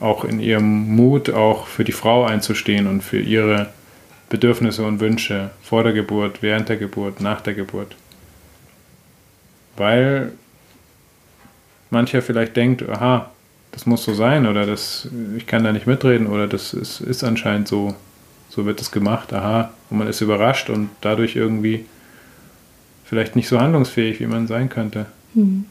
auch 0.00 0.24
in 0.24 0.40
ihrem 0.40 0.94
Mut 0.94 1.30
auch 1.30 1.66
für 1.66 1.84
die 1.84 1.92
Frau 1.92 2.24
einzustehen 2.24 2.86
und 2.86 3.02
für 3.02 3.20
ihre 3.20 3.68
Bedürfnisse 4.30 4.84
und 4.84 5.00
Wünsche 5.00 5.50
vor 5.62 5.82
der 5.82 5.92
Geburt, 5.92 6.42
während 6.42 6.68
der 6.68 6.76
Geburt, 6.76 7.20
nach 7.20 7.40
der 7.42 7.54
Geburt. 7.54 7.96
Weil 9.76 10.32
mancher 11.90 12.22
vielleicht 12.22 12.56
denkt, 12.56 12.88
aha, 12.88 13.30
das 13.72 13.86
muss 13.86 14.04
so 14.04 14.14
sein 14.14 14.46
oder 14.46 14.66
das, 14.66 15.08
ich 15.36 15.46
kann 15.46 15.64
da 15.64 15.72
nicht 15.72 15.86
mitreden 15.86 16.26
oder 16.26 16.46
das 16.46 16.72
ist, 16.72 17.00
ist 17.00 17.22
anscheinend 17.22 17.68
so, 17.68 17.94
so 18.48 18.66
wird 18.66 18.80
es 18.80 18.90
gemacht, 18.90 19.32
aha, 19.32 19.70
und 19.90 19.98
man 19.98 20.08
ist 20.08 20.20
überrascht 20.20 20.70
und 20.70 20.90
dadurch 21.00 21.36
irgendwie 21.36 21.84
vielleicht 23.10 23.34
nicht 23.34 23.48
so 23.48 23.60
handlungsfähig, 23.60 24.20
wie 24.20 24.26
man 24.28 24.46
sein 24.46 24.68
könnte. 24.68 25.06
Mhm. 25.34 25.64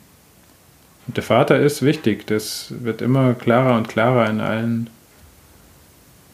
Und 1.08 1.16
der 1.16 1.24
Vater 1.24 1.58
ist 1.58 1.82
wichtig, 1.82 2.28
das 2.28 2.74
wird 2.82 3.02
immer 3.02 3.34
klarer 3.34 3.78
und 3.78 3.88
klarer 3.88 4.30
in 4.30 4.42
allen 4.42 4.90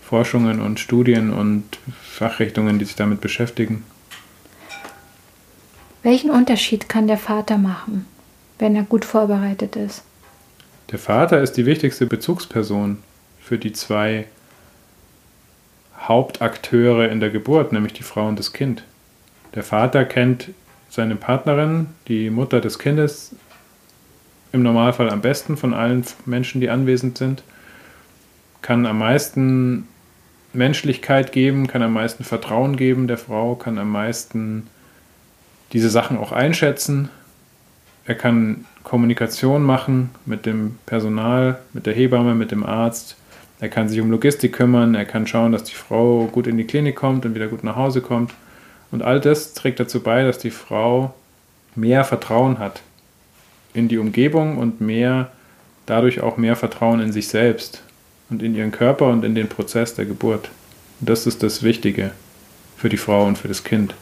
Forschungen 0.02 0.60
und 0.62 0.80
Studien 0.80 1.32
und 1.32 1.64
Fachrichtungen, 2.02 2.80
die 2.80 2.86
sich 2.86 2.96
damit 2.96 3.22
beschäftigen. 3.22 3.84
Welchen 6.02 6.32
Unterschied 6.32 6.90
kann 6.90 7.06
der 7.06 7.20
Vater 7.20 7.60
machen, 7.60 8.08
wenn 8.58 8.76
er 8.76 8.84
gut 8.84 9.06
vorbereitet 9.06 9.76
ist? 9.76 10.02
Der 10.90 11.00
Vater 11.00 11.40
ist 11.40 11.54
die 11.54 11.68
wichtigste 11.68 12.08
Bezugsperson 12.08 12.98
für 13.40 13.60
die 13.60 13.74
zwei 13.74 14.26
Hauptakteure 16.00 17.10
in 17.10 17.20
der 17.20 17.30
Geburt, 17.30 17.74
nämlich 17.74 17.94
die 17.94 18.04
Frau 18.04 18.28
und 18.28 18.40
das 18.40 18.54
Kind. 18.54 18.84
Der 19.54 19.64
Vater 19.64 20.04
kennt 20.04 20.50
seine 20.96 21.18
Partnerin, 21.18 21.88
die 22.08 22.30
Mutter 22.30 22.62
des 22.62 22.80
Kindes, 22.80 23.36
im 24.54 24.64
Normalfall 24.64 25.10
am 25.10 25.20
besten 25.20 25.58
von 25.58 25.74
allen 25.74 26.06
Menschen, 26.26 26.62
die 26.62 26.70
anwesend 26.70 27.18
sind, 27.18 27.44
kann 28.62 28.86
am 28.86 29.00
meisten 29.00 29.88
Menschlichkeit 30.54 31.34
geben, 31.34 31.68
kann 31.68 31.82
am 31.82 31.92
meisten 31.92 32.24
Vertrauen 32.24 32.78
geben 32.78 33.08
der 33.08 33.18
Frau, 33.18 33.56
kann 33.56 33.78
am 33.78 33.92
meisten 33.92 34.68
diese 35.74 35.90
Sachen 35.90 36.18
auch 36.18 36.32
einschätzen. 36.32 37.10
Er 38.06 38.16
kann 38.16 38.64
Kommunikation 38.84 39.64
machen 39.64 40.12
mit 40.26 40.46
dem 40.46 40.78
Personal, 40.86 41.60
mit 41.74 41.86
der 41.86 41.94
Hebamme, 41.94 42.36
mit 42.36 42.52
dem 42.52 42.66
Arzt. 42.66 43.18
Er 43.60 43.68
kann 43.68 43.90
sich 43.90 44.00
um 44.00 44.10
Logistik 44.10 44.54
kümmern, 44.54 44.96
er 44.96 45.06
kann 45.06 45.28
schauen, 45.28 45.52
dass 45.52 45.66
die 45.66 45.76
Frau 45.76 46.28
gut 46.28 46.48
in 46.48 46.58
die 46.58 46.66
Klinik 46.66 46.96
kommt 46.96 47.26
und 47.26 47.36
wieder 47.36 47.48
gut 47.48 47.66
nach 47.66 47.76
Hause 47.76 48.00
kommt. 48.00 48.32
Und 48.96 49.02
all 49.02 49.20
das 49.20 49.54
trägt 49.54 49.82
dazu 49.82 50.00
bei, 50.00 50.24
dass 50.24 50.38
die 50.38 50.52
Frau 50.52 51.14
mehr 51.76 52.06
Vertrauen 52.06 52.60
hat 52.60 52.82
in 53.74 53.90
die 53.90 53.98
Umgebung 53.98 54.58
und 54.58 54.80
mehr, 54.80 55.34
dadurch 55.86 56.22
auch 56.22 56.38
mehr 56.38 56.56
Vertrauen 56.56 57.02
in 57.02 57.12
sich 57.12 57.28
selbst 57.28 57.84
und 58.30 58.42
in 58.42 58.56
ihren 58.56 58.72
Körper 58.72 59.08
und 59.08 59.26
in 59.26 59.36
den 59.36 59.50
Prozess 59.50 59.96
der 59.96 60.06
Geburt. 60.06 60.50
Und 61.02 61.10
das 61.10 61.28
ist 61.28 61.44
das 61.44 61.62
Wichtige 61.62 62.12
für 62.78 62.88
die 62.88 62.96
Frau 62.96 63.26
und 63.26 63.38
für 63.38 63.50
das 63.50 63.66
Kind. 63.66 63.96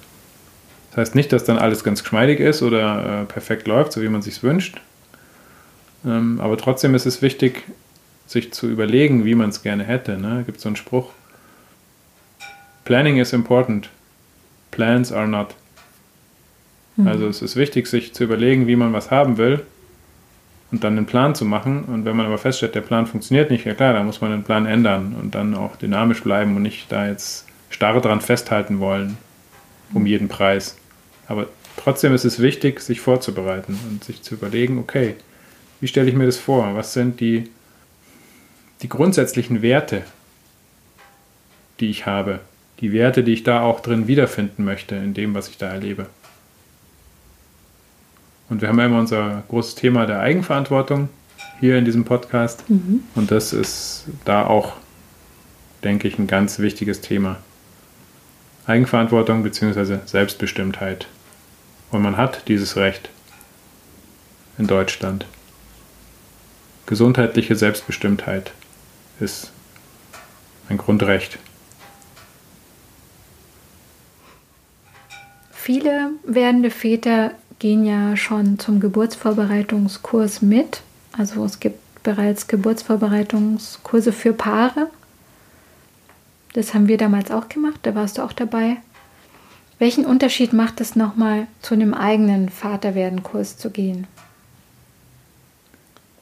Das 0.91 0.97
heißt 0.97 1.15
nicht, 1.15 1.33
dass 1.33 1.43
dann 1.43 1.57
alles 1.57 1.83
ganz 1.83 2.03
geschmeidig 2.03 2.39
ist 2.39 2.61
oder 2.61 3.23
äh, 3.23 3.25
perfekt 3.25 3.67
läuft, 3.67 3.93
so 3.93 4.01
wie 4.03 4.09
man 4.09 4.21
sich 4.21 4.43
wünscht. 4.43 4.79
Ähm, 6.05 6.39
aber 6.39 6.55
trotzdem 6.55 6.93
ist 6.93 7.07
es 7.07 7.23
wichtig, 7.23 7.63
sich 8.27 8.53
zu 8.53 8.67
überlegen, 8.67 9.25
wie 9.25 9.33
man 9.33 9.49
es 9.49 9.63
gerne 9.63 9.85
hätte. 9.85 10.19
Ne? 10.19 10.43
Gibt 10.45 10.61
so 10.61 10.69
einen 10.69 10.75
Spruch: 10.75 11.09
Planning 12.85 13.17
is 13.17 13.33
important, 13.33 13.89
plans 14.73 15.11
are 15.11 15.27
not. 15.27 15.55
Mhm. 16.97 17.07
Also 17.07 17.27
es 17.27 17.41
ist 17.41 17.55
wichtig, 17.55 17.87
sich 17.87 18.13
zu 18.13 18.23
überlegen, 18.23 18.67
wie 18.67 18.75
man 18.75 18.91
was 18.91 19.11
haben 19.11 19.37
will 19.37 19.61
und 20.71 20.83
dann 20.83 20.97
einen 20.97 21.05
Plan 21.05 21.35
zu 21.35 21.45
machen. 21.45 21.83
Und 21.85 22.05
wenn 22.05 22.15
man 22.15 22.25
aber 22.25 22.37
feststellt, 22.37 22.75
der 22.75 22.81
Plan 22.81 23.05
funktioniert 23.05 23.51
nicht, 23.51 23.65
ja 23.65 23.75
klar, 23.75 23.93
dann 23.93 24.05
muss 24.07 24.21
man 24.21 24.31
den 24.31 24.43
Plan 24.43 24.65
ändern 24.65 25.15
und 25.19 25.35
dann 25.35 25.55
auch 25.55 25.75
dynamisch 25.75 26.23
bleiben 26.23 26.55
und 26.55 26.63
nicht 26.63 26.91
da 26.91 27.07
jetzt 27.07 27.45
starr 27.69 28.01
dran 28.01 28.21
festhalten 28.21 28.79
wollen, 28.79 29.17
um 29.93 30.05
jeden 30.05 30.27
Preis. 30.27 30.77
Aber 31.27 31.47
trotzdem 31.77 32.13
ist 32.13 32.25
es 32.25 32.39
wichtig, 32.39 32.81
sich 32.81 32.99
vorzubereiten 32.99 33.79
und 33.89 34.03
sich 34.03 34.21
zu 34.23 34.33
überlegen, 34.33 34.79
okay, 34.79 35.15
wie 35.79 35.87
stelle 35.87 36.09
ich 36.09 36.15
mir 36.15 36.25
das 36.25 36.37
vor? 36.37 36.75
Was 36.75 36.93
sind 36.93 37.19
die, 37.19 37.49
die 38.81 38.89
grundsätzlichen 38.89 39.61
Werte, 39.61 40.03
die 41.79 41.89
ich 41.89 42.05
habe? 42.05 42.39
Die 42.83 42.91
Werte, 42.91 43.23
die 43.23 43.31
ich 43.31 43.43
da 43.43 43.61
auch 43.61 43.79
drin 43.79 44.07
wiederfinden 44.09 44.65
möchte, 44.65 44.95
in 44.95 45.13
dem, 45.13 45.33
was 45.33 45.47
ich 45.47 45.57
da 45.57 45.67
erlebe. 45.69 46.07
Und 48.49 48.61
wir 48.61 48.67
haben 48.67 48.77
ja 48.77 48.87
immer 48.87 48.99
unser 48.99 49.43
großes 49.47 49.75
Thema 49.75 50.05
der 50.05 50.19
Eigenverantwortung 50.19 51.07
hier 51.61 51.77
in 51.77 51.85
diesem 51.85 52.03
Podcast. 52.03 52.69
Mhm. 52.69 52.99
Und 53.15 53.31
das 53.31 53.53
ist 53.53 54.07
da 54.25 54.45
auch, 54.45 54.73
denke 55.85 56.09
ich, 56.09 56.19
ein 56.19 56.27
ganz 56.27 56.59
wichtiges 56.59 56.99
Thema. 56.99 57.37
Eigenverantwortung 58.67 59.43
bzw. 59.43 59.99
Selbstbestimmtheit. 60.05 61.07
Und 61.89 62.01
man 62.01 62.17
hat 62.17 62.49
dieses 62.49 62.75
Recht 62.75 63.09
in 64.57 64.67
Deutschland. 64.67 65.25
Gesundheitliche 66.85 67.55
Selbstbestimmtheit 67.55 68.51
ist 69.21 69.53
ein 70.67 70.77
Grundrecht. 70.77 71.39
Viele 75.63 76.09
werdende 76.25 76.69
Väter 76.69 77.31
gehen 77.59 77.85
ja 77.85 78.17
schon 78.17 78.59
zum 78.59 78.81
Geburtsvorbereitungskurs 78.81 80.41
mit. 80.41 80.81
Also 81.17 81.45
es 81.45 81.61
gibt 81.61 82.03
bereits 82.03 82.49
Geburtsvorbereitungskurse 82.49 84.11
für 84.11 84.33
Paare. 84.33 84.89
Das 86.51 86.73
haben 86.73 86.89
wir 86.89 86.97
damals 86.97 87.31
auch 87.31 87.47
gemacht, 87.47 87.79
da 87.83 87.95
warst 87.95 88.17
du 88.17 88.23
auch 88.23 88.33
dabei. 88.33 88.75
Welchen 89.79 90.05
Unterschied 90.05 90.51
macht 90.51 90.81
es 90.81 90.97
nochmal, 90.97 91.47
zu 91.61 91.75
einem 91.75 91.93
eigenen 91.93 92.49
Vaterwerden-Kurs 92.49 93.57
zu 93.57 93.69
gehen? 93.69 94.05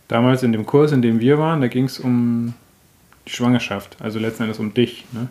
Damals 0.08 0.44
in 0.44 0.52
dem 0.52 0.68
Kurs, 0.68 0.92
in 0.92 1.02
dem 1.02 1.20
wir 1.20 1.40
waren, 1.40 1.62
da 1.62 1.68
ging 1.68 1.86
es 1.86 1.98
um 2.00 2.54
die 3.26 3.32
Schwangerschaft, 3.32 3.98
also 4.02 4.20
letzten 4.20 4.44
Endes 4.44 4.60
um 4.60 4.76
dich. 4.76 5.04
Ne? 5.14 5.30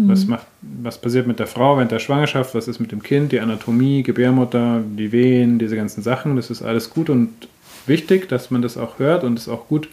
Was, 0.00 0.24
mhm. 0.24 0.30
macht, 0.30 0.46
was 0.62 1.00
passiert 1.00 1.26
mit 1.26 1.40
der 1.40 1.48
Frau 1.48 1.76
während 1.76 1.90
der 1.90 1.98
Schwangerschaft? 1.98 2.54
Was 2.54 2.68
ist 2.68 2.78
mit 2.78 2.92
dem 2.92 3.02
Kind? 3.02 3.32
Die 3.32 3.40
Anatomie, 3.40 4.04
Gebärmutter, 4.04 4.80
die 4.80 5.10
Wehen, 5.10 5.58
diese 5.58 5.74
ganzen 5.74 6.02
Sachen. 6.02 6.36
Das 6.36 6.50
ist 6.50 6.62
alles 6.62 6.90
gut 6.90 7.10
und 7.10 7.48
wichtig, 7.86 8.28
dass 8.28 8.52
man 8.52 8.62
das 8.62 8.78
auch 8.78 9.00
hört 9.00 9.24
und 9.24 9.36
ist 9.36 9.48
auch 9.48 9.66
gut 9.66 9.88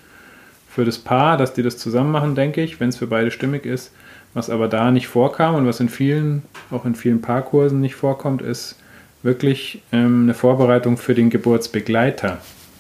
für 0.69 0.85
das 0.85 0.99
Paar, 0.99 1.37
dass 1.37 1.53
die 1.53 1.63
das 1.63 1.79
zusammen 1.79 2.11
machen, 2.11 2.35
denke 2.35 2.61
ich, 2.61 2.79
wenn 2.79 2.89
es 2.89 2.97
für 2.97 3.07
beide 3.07 3.31
stimmig 3.31 3.65
ist. 3.65 3.93
Was 4.35 4.51
aber 4.51 4.67
da 4.67 4.91
nicht 4.91 5.07
vorkam 5.07 5.55
und 5.55 5.65
was 5.65 5.79
in 5.79 5.89
vielen, 5.89 6.43
auch 6.69 6.85
in 6.85 6.93
vielen 6.93 7.21
Paarkursen 7.21 7.81
nicht 7.81 7.95
vorkommt, 7.95 8.43
ist 8.43 8.75
wirklich 9.23 9.81
ähm, 9.91 10.23
eine 10.23 10.35
Vorbereitung 10.35 10.97
für 10.97 11.15
den 11.15 11.31
Geburtsbegleiter. 11.31 12.37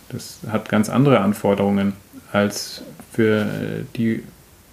Das 0.09 0.41
hat 0.51 0.69
ganz 0.69 0.89
andere 0.89 1.21
Anforderungen 1.21 1.93
als 2.31 2.83
für 3.11 3.41
äh, 3.41 3.45
die 3.95 4.21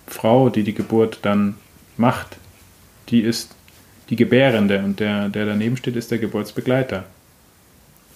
Frau, 0.07 0.51
die 0.51 0.65
die 0.65 0.75
Geburt 0.75 1.21
dann 1.23 1.55
macht 1.97 2.37
die 3.09 3.21
ist 3.21 3.55
die 4.11 4.17
Gebärende 4.17 4.81
und 4.81 5.01
der, 5.01 5.29
der 5.29 5.47
daneben 5.47 5.77
steht, 5.77 5.97
ist 5.97 6.11
der 6.11 6.19
Geburtsbegleiter. 6.19 7.05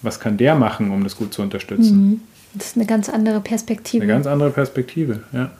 Was 0.01 0.19
kann 0.19 0.37
der 0.37 0.55
machen, 0.55 0.91
um 0.91 1.03
das 1.03 1.15
gut 1.15 1.33
zu 1.33 1.41
unterstützen? 1.41 1.97
Mhm. 1.97 2.21
Das 2.53 2.67
ist 2.67 2.75
eine 2.75 2.85
ganz 2.85 3.09
andere 3.09 3.39
Perspektive. 3.41 4.03
Eine 4.03 4.13
ganz 4.13 4.27
andere 4.27 4.51
Perspektive, 4.51 5.23
ja. 5.31 5.51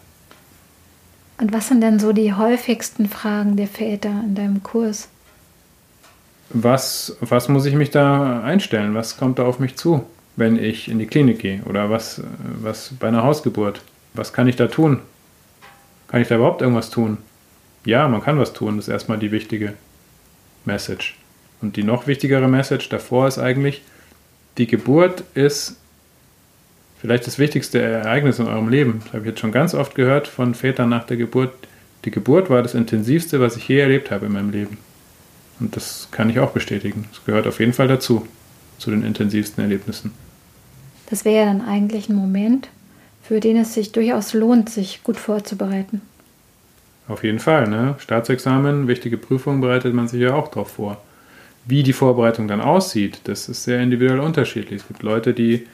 Und 1.40 1.54
was 1.54 1.68
sind 1.68 1.82
denn 1.82 2.00
so 2.00 2.14
die 2.14 2.34
häufigsten 2.34 3.08
Fragen 3.08 3.56
der 3.56 3.68
Väter 3.68 4.10
in 4.26 4.36
deinem 4.36 4.64
Kurs? 4.64 5.08
Was, 6.50 7.18
was 7.20 7.50
muss 7.50 7.66
ich 7.66 7.76
mich 7.76 7.92
da 7.92 8.42
einstellen? 8.42 8.96
Was 8.96 9.18
kommt 9.18 9.38
da 9.38 9.44
auf 9.44 9.60
mich 9.60 9.76
zu, 9.76 10.06
wenn 10.36 10.58
ich 10.58 10.88
in 10.88 10.98
die 10.98 11.06
Klinik 11.06 11.40
gehe? 11.40 11.62
Oder 11.66 11.90
was, 11.90 12.22
was 12.62 12.92
bei 13.00 13.10
einer 13.10 13.24
Hausgeburt? 13.24 13.82
Was 14.14 14.34
kann 14.34 14.48
ich 14.48 14.56
da 14.56 14.68
tun? 14.68 15.02
Kann 16.08 16.22
ich 16.22 16.28
da 16.28 16.36
überhaupt 16.36 16.62
irgendwas 16.62 16.90
tun? 16.90 17.18
Ja, 17.88 18.08
man 18.10 18.22
kann 18.22 18.38
was 18.38 18.52
tun, 18.52 18.78
ist 18.78 18.90
erstmal 18.90 19.18
die 19.18 19.32
wichtige 19.32 19.74
Message. 20.66 21.18
Und 21.62 21.78
die 21.78 21.84
noch 21.84 22.06
wichtigere 22.06 22.50
Message 22.50 22.90
davor 22.90 23.28
ist 23.28 23.40
eigentlich, 23.40 23.82
die 24.58 24.68
Geburt 24.68 25.24
ist 25.36 25.78
vielleicht 27.00 27.26
das 27.28 27.40
wichtigste 27.40 27.82
Ereignis 27.82 28.40
in 28.40 28.48
eurem 28.48 28.68
Leben. 28.68 29.02
Das 29.06 29.14
habe 29.14 29.20
ich 29.22 29.28
jetzt 29.28 29.40
schon 29.40 29.54
ganz 29.54 29.74
oft 29.74 29.96
gehört 29.96 30.28
von 30.28 30.54
Vätern 30.54 30.90
nach 30.90 31.06
der 31.06 31.16
Geburt. 31.16 31.54
Die 32.04 32.12
Geburt 32.12 32.50
war 32.50 32.62
das 32.62 32.74
intensivste, 32.74 33.40
was 33.40 33.56
ich 33.56 33.70
je 33.70 33.80
erlebt 33.80 34.12
habe 34.12 34.26
in 34.26 34.34
meinem 34.34 34.50
Leben. 34.50 34.78
Und 35.62 35.78
das 35.78 36.10
kann 36.12 36.30
ich 36.30 36.40
auch 36.40 36.52
bestätigen. 36.52 37.06
Es 37.14 37.24
gehört 37.24 37.48
auf 37.48 37.62
jeden 37.62 37.74
Fall 37.74 37.88
dazu. 37.88 38.28
zu 38.78 38.92
den 38.92 39.04
intensivsten 39.04 39.64
Erlebnissen. 39.64 40.12
Das 41.10 41.26
wäre 41.26 41.38
ja 41.38 41.46
dann 41.46 41.68
eigentlich 41.68 42.10
ein 42.10 42.16
Moment, 42.16 42.68
für 43.24 43.40
den 43.40 43.58
es 43.58 43.74
sich 43.74 43.92
durchaus 43.92 44.34
lohnt, 44.34 44.70
sich 44.70 45.02
gut 45.04 45.18
vorzubereiten. 45.18 46.02
Auf 47.08 47.24
jeden 47.24 47.40
Fall, 47.40 47.68
ne? 47.70 47.96
Staatsexamen, 48.00 48.88
wichtige 48.88 49.18
Prüfungen 49.18 49.62
bereitet 49.62 49.94
man 49.94 50.08
sich 50.08 50.22
ja 50.22 50.34
auch 50.36 50.50
darauf 50.50 50.72
vor. 50.72 50.98
Wie 51.66 51.84
die 51.84 51.94
Vorbereitung 51.94 52.48
dann 52.48 52.62
aussieht, 52.62 53.22
das 53.26 53.50
ist 53.50 53.64
sehr 53.64 53.80
individuell 53.82 54.20
unterschiedlich. 54.20 54.82
Es 54.82 54.88
gibt 54.88 55.04
Leute, 55.04 55.34
die 55.34 55.68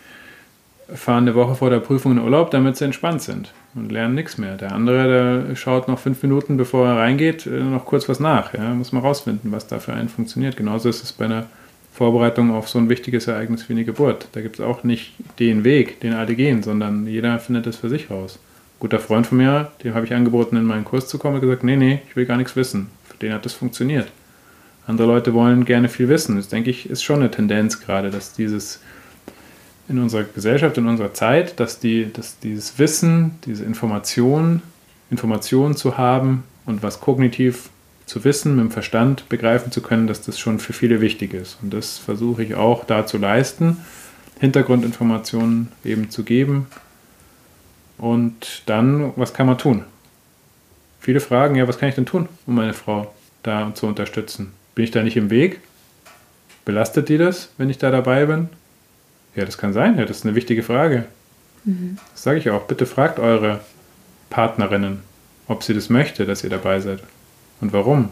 fahren 0.93 1.23
eine 1.23 1.35
Woche 1.35 1.55
vor 1.55 1.69
der 1.69 1.79
Prüfung 1.79 2.13
in 2.13 2.19
Urlaub, 2.19 2.51
damit 2.51 2.77
sie 2.77 2.85
entspannt 2.85 3.21
sind 3.21 3.51
und 3.75 3.91
lernen 3.91 4.15
nichts 4.15 4.37
mehr. 4.37 4.55
Der 4.57 4.73
andere, 4.73 5.47
der 5.47 5.55
schaut 5.55 5.87
noch 5.87 5.99
fünf 5.99 6.21
Minuten, 6.21 6.57
bevor 6.57 6.87
er 6.87 6.97
reingeht, 6.97 7.45
äh, 7.45 7.49
noch 7.49 7.85
kurz 7.85 8.07
was 8.09 8.19
nach. 8.19 8.53
Ja? 8.53 8.73
Muss 8.73 8.91
man 8.91 9.01
rausfinden, 9.01 9.51
was 9.51 9.67
da 9.67 9.79
für 9.79 9.93
einen 9.93 10.09
funktioniert. 10.09 10.57
Genauso 10.57 10.89
ist 10.89 11.03
es 11.03 11.13
bei 11.13 11.25
einer 11.25 11.45
Vorbereitung 11.93 12.51
auf 12.51 12.69
so 12.69 12.79
ein 12.79 12.89
wichtiges 12.89 13.27
Ereignis 13.27 13.69
wie 13.69 13.73
eine 13.73 13.85
Geburt. 13.85 14.27
Da 14.33 14.41
gibt 14.41 14.59
es 14.59 14.65
auch 14.65 14.83
nicht 14.83 15.13
den 15.39 15.63
Weg, 15.63 15.99
den 16.01 16.13
alle 16.13 16.35
gehen, 16.35 16.63
sondern 16.63 17.07
jeder 17.07 17.39
findet 17.39 17.67
es 17.67 17.77
für 17.77 17.89
sich 17.89 18.09
raus. 18.09 18.39
Guter 18.83 18.99
Freund 18.99 19.25
von 19.25 19.37
mir, 19.37 19.71
dem 19.81 19.93
habe 19.95 20.05
ich 20.05 20.13
angeboten, 20.13 20.57
in 20.57 20.65
meinen 20.65 20.83
Kurs 20.83 21.07
zu 21.07 21.17
kommen, 21.17 21.35
hat 21.35 21.41
gesagt, 21.41 21.63
nee, 21.63 21.77
nee, 21.77 22.01
ich 22.05 22.17
will 22.17 22.25
gar 22.25 22.35
nichts 22.35 22.57
wissen. 22.57 22.89
Für 23.07 23.15
den 23.15 23.31
hat 23.31 23.45
das 23.45 23.53
funktioniert. 23.53 24.11
Andere 24.85 25.07
Leute 25.07 25.33
wollen 25.33 25.63
gerne 25.63 25.87
viel 25.87 26.09
wissen. 26.09 26.35
Das 26.35 26.49
denke 26.49 26.69
ich, 26.69 26.89
ist 26.89 27.01
schon 27.01 27.21
eine 27.21 27.31
Tendenz 27.31 27.79
gerade, 27.79 28.11
dass 28.11 28.33
dieses 28.33 28.81
in 29.87 29.99
unserer 29.99 30.23
Gesellschaft, 30.23 30.77
in 30.77 30.85
unserer 30.85 31.13
Zeit, 31.13 31.61
dass, 31.61 31.79
die, 31.79 32.11
dass 32.11 32.39
dieses 32.39 32.77
Wissen, 32.77 33.35
diese 33.45 33.63
Information, 33.63 34.61
Informationen 35.09 35.77
zu 35.77 35.97
haben 35.97 36.43
und 36.65 36.83
was 36.83 36.99
kognitiv 36.99 37.69
zu 38.05 38.25
wissen, 38.25 38.57
mit 38.57 38.65
dem 38.65 38.71
Verstand 38.71 39.29
begreifen 39.29 39.71
zu 39.71 39.81
können, 39.81 40.07
dass 40.07 40.23
das 40.23 40.37
schon 40.37 40.59
für 40.59 40.73
viele 40.73 40.99
wichtig 40.99 41.33
ist. 41.33 41.57
Und 41.61 41.73
das 41.73 41.99
versuche 41.99 42.43
ich 42.43 42.55
auch 42.55 42.83
da 42.83 43.05
zu 43.05 43.17
leisten, 43.17 43.77
Hintergrundinformationen 44.41 45.69
eben 45.85 46.09
zu 46.09 46.23
geben. 46.23 46.67
Und 48.03 48.63
dann, 48.65 49.13
was 49.15 49.33
kann 49.33 49.47
man 49.47 49.57
tun? 49.57 49.85
Viele 50.99 51.21
fragen, 51.21 51.55
ja, 51.55 51.69
was 51.69 51.77
kann 51.77 51.87
ich 51.87 51.95
denn 51.95 52.05
tun, 52.05 52.27
um 52.45 52.55
meine 52.55 52.73
Frau 52.73 53.13
da 53.43 53.73
zu 53.73 53.87
unterstützen? 53.87 54.51
Bin 54.75 54.83
ich 54.83 54.91
da 54.91 55.03
nicht 55.03 55.15
im 55.15 55.29
Weg? 55.29 55.61
Belastet 56.65 57.07
die 57.07 57.17
das, 57.17 57.53
wenn 57.57 57.69
ich 57.69 57.77
da 57.77 57.91
dabei 57.91 58.25
bin? 58.25 58.49
Ja, 59.35 59.45
das 59.45 59.57
kann 59.57 59.71
sein. 59.71 59.97
Ja, 59.97 60.03
das 60.03 60.17
ist 60.17 60.25
eine 60.25 60.35
wichtige 60.35 60.63
Frage. 60.63 61.05
Mhm. 61.63 61.97
Das 62.11 62.23
sage 62.23 62.39
ich 62.39 62.49
auch. 62.49 62.63
Bitte 62.63 62.85
fragt 62.85 63.19
eure 63.19 63.61
Partnerinnen, 64.29 64.99
ob 65.47 65.63
sie 65.63 65.73
das 65.73 65.87
möchte, 65.87 66.25
dass 66.25 66.43
ihr 66.43 66.49
dabei 66.49 66.81
seid. 66.81 66.99
Und 67.61 67.71
warum? 67.71 68.09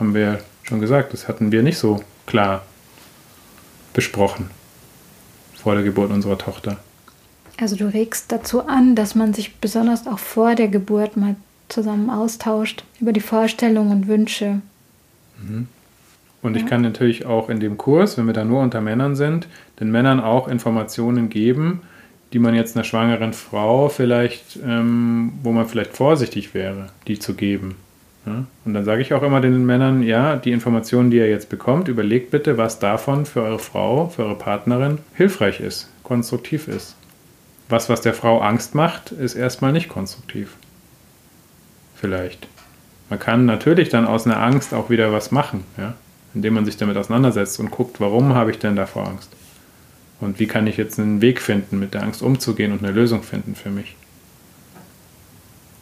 Haben 0.00 0.14
wir 0.14 0.40
schon 0.62 0.80
gesagt. 0.80 1.12
Das 1.12 1.28
hatten 1.28 1.52
wir 1.52 1.62
nicht 1.62 1.76
so 1.76 2.02
klar 2.24 2.64
besprochen 3.92 4.48
vor 5.62 5.74
der 5.74 5.84
Geburt 5.84 6.10
unserer 6.10 6.38
Tochter. 6.38 6.78
Also 7.58 7.76
du 7.76 7.92
regst 7.92 8.30
dazu 8.32 8.66
an, 8.66 8.94
dass 8.94 9.14
man 9.14 9.32
sich 9.32 9.56
besonders 9.56 10.06
auch 10.06 10.18
vor 10.18 10.54
der 10.54 10.68
Geburt 10.68 11.16
mal 11.16 11.36
zusammen 11.68 12.10
austauscht 12.10 12.84
über 13.00 13.12
die 13.12 13.20
Vorstellungen 13.20 13.92
und 13.92 14.08
Wünsche. 14.08 14.60
Mhm. 15.42 15.68
Und 16.42 16.54
ja. 16.54 16.62
ich 16.62 16.66
kann 16.66 16.82
natürlich 16.82 17.26
auch 17.26 17.48
in 17.48 17.60
dem 17.60 17.76
Kurs, 17.76 18.18
wenn 18.18 18.26
wir 18.26 18.34
da 18.34 18.44
nur 18.44 18.60
unter 18.62 18.80
Männern 18.80 19.16
sind, 19.16 19.48
den 19.80 19.90
Männern 19.90 20.20
auch 20.20 20.48
Informationen 20.48 21.28
geben, 21.28 21.80
die 22.32 22.38
man 22.38 22.54
jetzt 22.54 22.76
einer 22.76 22.84
schwangeren 22.84 23.32
Frau 23.32 23.88
vielleicht, 23.88 24.58
ähm, 24.64 25.32
wo 25.42 25.52
man 25.52 25.66
vielleicht 25.66 25.96
vorsichtig 25.96 26.54
wäre, 26.54 26.88
die 27.08 27.18
zu 27.18 27.34
geben. 27.34 27.76
Ja? 28.26 28.44
Und 28.64 28.74
dann 28.74 28.84
sage 28.84 29.02
ich 29.02 29.14
auch 29.14 29.22
immer 29.22 29.40
den 29.40 29.64
Männern, 29.64 30.02
ja, 30.02 30.36
die 30.36 30.52
Informationen, 30.52 31.10
die 31.10 31.16
ihr 31.16 31.28
jetzt 31.28 31.48
bekommt, 31.48 31.88
überlegt 31.88 32.30
bitte, 32.30 32.58
was 32.58 32.78
davon 32.78 33.24
für 33.24 33.42
eure 33.42 33.58
Frau, 33.58 34.08
für 34.08 34.24
eure 34.24 34.36
Partnerin 34.36 34.98
hilfreich 35.14 35.60
ist, 35.60 35.88
konstruktiv 36.02 36.68
ist. 36.68 36.96
Was, 37.68 37.88
was 37.88 38.00
der 38.00 38.14
Frau 38.14 38.40
Angst 38.40 38.74
macht, 38.74 39.12
ist 39.12 39.34
erstmal 39.34 39.72
nicht 39.72 39.88
konstruktiv. 39.88 40.56
Vielleicht. 41.94 42.46
Man 43.10 43.18
kann 43.18 43.46
natürlich 43.46 43.88
dann 43.88 44.06
aus 44.06 44.26
einer 44.26 44.40
Angst 44.40 44.74
auch 44.74 44.90
wieder 44.90 45.12
was 45.12 45.30
machen, 45.30 45.64
ja 45.76 45.94
indem 46.36 46.54
man 46.54 46.66
sich 46.66 46.76
damit 46.76 46.96
auseinandersetzt 46.98 47.58
und 47.58 47.70
guckt, 47.70 47.98
warum 47.98 48.34
habe 48.34 48.50
ich 48.50 48.58
denn 48.58 48.76
davor 48.76 49.08
Angst? 49.08 49.30
Und 50.20 50.38
wie 50.38 50.46
kann 50.46 50.66
ich 50.66 50.76
jetzt 50.76 51.00
einen 51.00 51.22
Weg 51.22 51.40
finden, 51.40 51.78
mit 51.78 51.94
der 51.94 52.02
Angst 52.02 52.22
umzugehen 52.22 52.72
und 52.72 52.84
eine 52.84 52.92
Lösung 52.92 53.22
finden 53.22 53.54
für 53.54 53.70
mich? 53.70 53.96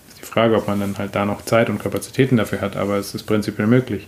Das 0.07 0.15
ist 0.15 0.23
die 0.23 0.33
Frage, 0.33 0.57
ob 0.57 0.69
man 0.69 0.81
dann 0.81 0.97
halt 0.97 1.15
da 1.15 1.27
noch 1.27 1.43
Zeit 1.43 1.69
und 1.69 1.83
Kapazitäten 1.83 2.37
dafür 2.37 2.61
hat, 2.61 2.77
aber 2.77 2.97
es 2.97 3.15
ist 3.15 3.25
prinzipiell 3.25 3.67
möglich. 3.67 4.07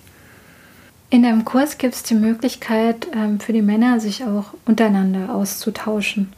In 1.10 1.24
deinem 1.24 1.44
Kurs 1.44 1.78
gibt 1.78 1.94
es 1.94 2.04
die 2.04 2.14
Möglichkeit 2.14 3.08
ähm, 3.12 3.40
für 3.40 3.52
die 3.52 3.62
Männer, 3.62 3.98
sich 3.98 4.24
auch 4.24 4.54
untereinander 4.66 5.34
auszutauschen. 5.34 6.32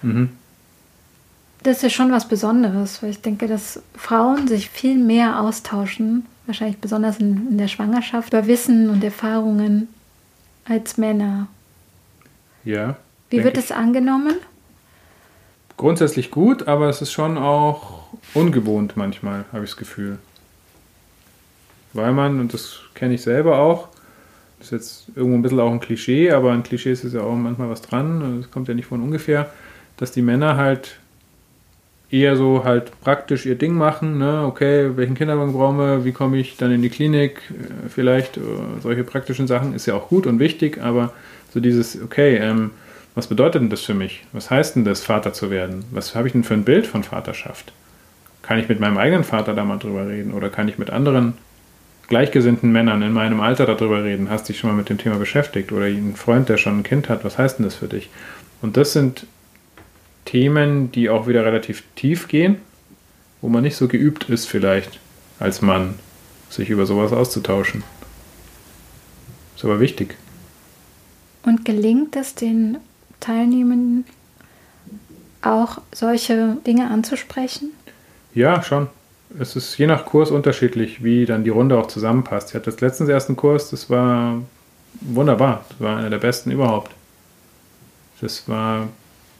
Mhm. 0.00 0.30
Das 1.62 1.82
ist 1.82 1.92
schon 1.92 2.10
was 2.10 2.28
Besonderes, 2.28 3.02
weil 3.02 3.10
ich 3.10 3.20
denke, 3.20 3.46
dass 3.46 3.82
Frauen 3.94 4.48
sich 4.48 4.68
viel 4.70 4.98
mehr 4.98 5.40
austauschen 5.40 6.26
wahrscheinlich 6.46 6.78
besonders 6.78 7.18
in, 7.18 7.48
in 7.50 7.58
der 7.58 7.68
Schwangerschaft, 7.68 8.32
über 8.32 8.46
Wissen 8.46 8.90
und 8.90 9.02
Erfahrungen 9.04 9.88
als 10.64 10.98
Männer. 10.98 11.48
Ja. 12.64 12.96
Wie 13.30 13.42
wird 13.42 13.56
es 13.56 13.72
angenommen? 13.72 14.34
Grundsätzlich 15.76 16.30
gut, 16.30 16.68
aber 16.68 16.88
es 16.88 17.00
ist 17.00 17.12
schon 17.12 17.38
auch 17.38 18.02
ungewohnt 18.34 18.96
manchmal, 18.96 19.44
habe 19.52 19.64
ich 19.64 19.70
das 19.70 19.76
Gefühl. 19.76 20.18
Weil 21.94 22.12
man, 22.12 22.40
und 22.40 22.52
das 22.52 22.80
kenne 22.94 23.14
ich 23.14 23.22
selber 23.22 23.58
auch, 23.58 23.88
das 24.58 24.66
ist 24.66 24.72
jetzt 24.72 25.16
irgendwo 25.16 25.38
ein 25.38 25.42
bisschen 25.42 25.60
auch 25.60 25.72
ein 25.72 25.80
Klischee, 25.80 26.30
aber 26.30 26.52
ein 26.52 26.62
Klischee 26.62 26.92
ist 26.92 27.04
ja 27.12 27.22
auch 27.22 27.34
manchmal 27.34 27.68
was 27.68 27.82
dran, 27.82 28.40
das 28.40 28.50
kommt 28.50 28.68
ja 28.68 28.74
nicht 28.74 28.86
von 28.86 29.02
ungefähr, 29.02 29.50
dass 29.96 30.12
die 30.12 30.22
Männer 30.22 30.56
halt 30.56 30.98
eher 32.12 32.36
so 32.36 32.62
halt 32.64 32.92
praktisch 33.00 33.46
ihr 33.46 33.56
Ding 33.56 33.74
machen, 33.74 34.18
ne? 34.18 34.44
okay, 34.46 34.96
welchen 34.96 35.14
Kinderwagen 35.14 35.54
brauchen 35.54 35.78
wir, 35.78 36.04
wie 36.04 36.12
komme 36.12 36.36
ich 36.36 36.58
dann 36.58 36.70
in 36.70 36.82
die 36.82 36.90
Klinik, 36.90 37.40
äh, 37.50 37.88
vielleicht 37.88 38.36
äh, 38.36 38.40
solche 38.80 39.02
praktischen 39.02 39.46
Sachen 39.46 39.74
ist 39.74 39.86
ja 39.86 39.94
auch 39.94 40.08
gut 40.08 40.26
und 40.26 40.38
wichtig, 40.38 40.80
aber 40.80 41.12
so 41.52 41.58
dieses, 41.58 42.00
okay, 42.00 42.36
ähm, 42.36 42.70
was 43.14 43.26
bedeutet 43.26 43.62
denn 43.62 43.70
das 43.70 43.82
für 43.82 43.94
mich? 43.94 44.24
Was 44.32 44.50
heißt 44.50 44.76
denn 44.76 44.84
das, 44.84 45.02
Vater 45.02 45.32
zu 45.32 45.50
werden? 45.50 45.84
Was 45.90 46.14
habe 46.14 46.26
ich 46.26 46.32
denn 46.32 46.44
für 46.44 46.54
ein 46.54 46.64
Bild 46.64 46.86
von 46.86 47.02
Vaterschaft? 47.02 47.72
Kann 48.42 48.58
ich 48.58 48.68
mit 48.68 48.80
meinem 48.80 48.98
eigenen 48.98 49.24
Vater 49.24 49.54
da 49.54 49.64
mal 49.64 49.78
drüber 49.78 50.06
reden 50.06 50.32
oder 50.32 50.48
kann 50.48 50.68
ich 50.68 50.78
mit 50.78 50.90
anderen 50.90 51.34
gleichgesinnten 52.08 52.72
Männern 52.72 53.02
in 53.02 53.12
meinem 53.12 53.40
Alter 53.40 53.66
darüber 53.66 54.04
reden? 54.04 54.30
Hast 54.30 54.48
dich 54.48 54.58
schon 54.58 54.70
mal 54.70 54.76
mit 54.76 54.88
dem 54.88 54.98
Thema 54.98 55.16
beschäftigt 55.16 55.72
oder 55.72 55.86
ein 55.86 56.14
Freund, 56.16 56.48
der 56.48 56.56
schon 56.56 56.80
ein 56.80 56.82
Kind 56.82 57.08
hat, 57.08 57.24
was 57.24 57.38
heißt 57.38 57.58
denn 57.58 57.64
das 57.64 57.74
für 57.74 57.88
dich? 57.88 58.10
Und 58.60 58.76
das 58.76 58.92
sind 58.92 59.26
Themen, 60.24 60.92
die 60.92 61.10
auch 61.10 61.26
wieder 61.26 61.44
relativ 61.44 61.82
tief 61.96 62.28
gehen, 62.28 62.56
wo 63.40 63.48
man 63.48 63.62
nicht 63.62 63.76
so 63.76 63.88
geübt 63.88 64.28
ist 64.28 64.46
vielleicht 64.46 65.00
als 65.38 65.62
Mann, 65.62 65.94
sich 66.48 66.70
über 66.70 66.86
sowas 66.86 67.12
auszutauschen. 67.12 67.82
Ist 69.56 69.64
aber 69.64 69.80
wichtig. 69.80 70.16
Und 71.44 71.64
gelingt 71.64 72.16
es 72.16 72.34
den 72.34 72.78
Teilnehmenden 73.20 74.04
auch 75.42 75.80
solche 75.92 76.56
Dinge 76.66 76.88
anzusprechen? 76.90 77.70
Ja, 78.34 78.62
schon. 78.62 78.88
Es 79.38 79.56
ist 79.56 79.76
je 79.78 79.86
nach 79.86 80.04
Kurs 80.04 80.30
unterschiedlich, 80.30 81.02
wie 81.02 81.24
dann 81.26 81.42
die 81.44 81.50
Runde 81.50 81.78
auch 81.78 81.86
zusammenpasst. 81.86 82.50
Ich 82.50 82.54
hatte 82.54 82.70
das 82.70 82.80
letztens 82.80 83.08
ersten 83.08 83.34
Kurs, 83.34 83.70
das 83.70 83.90
war 83.90 84.42
wunderbar. 85.00 85.64
Das 85.70 85.80
war 85.80 85.96
einer 85.96 86.10
der 86.10 86.18
besten 86.18 86.50
überhaupt. 86.50 86.92
Das 88.20 88.48
war 88.48 88.88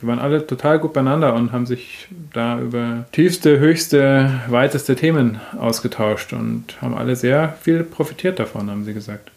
wir 0.02 0.08
waren 0.08 0.18
alle 0.18 0.44
total 0.44 0.80
gut 0.80 0.92
beieinander 0.92 1.32
und 1.34 1.52
haben 1.52 1.64
sich 1.64 2.08
da 2.32 2.58
über 2.58 3.06
tiefste, 3.12 3.60
höchste, 3.60 4.40
weiteste 4.48 4.96
Themen 4.96 5.40
ausgetauscht 5.56 6.32
und 6.32 6.82
haben 6.82 6.94
alle 6.96 7.14
sehr 7.14 7.56
viel 7.60 7.84
profitiert 7.84 8.40
davon, 8.40 8.68
haben 8.68 8.84
sie 8.84 8.94
gesagt. 8.94 9.30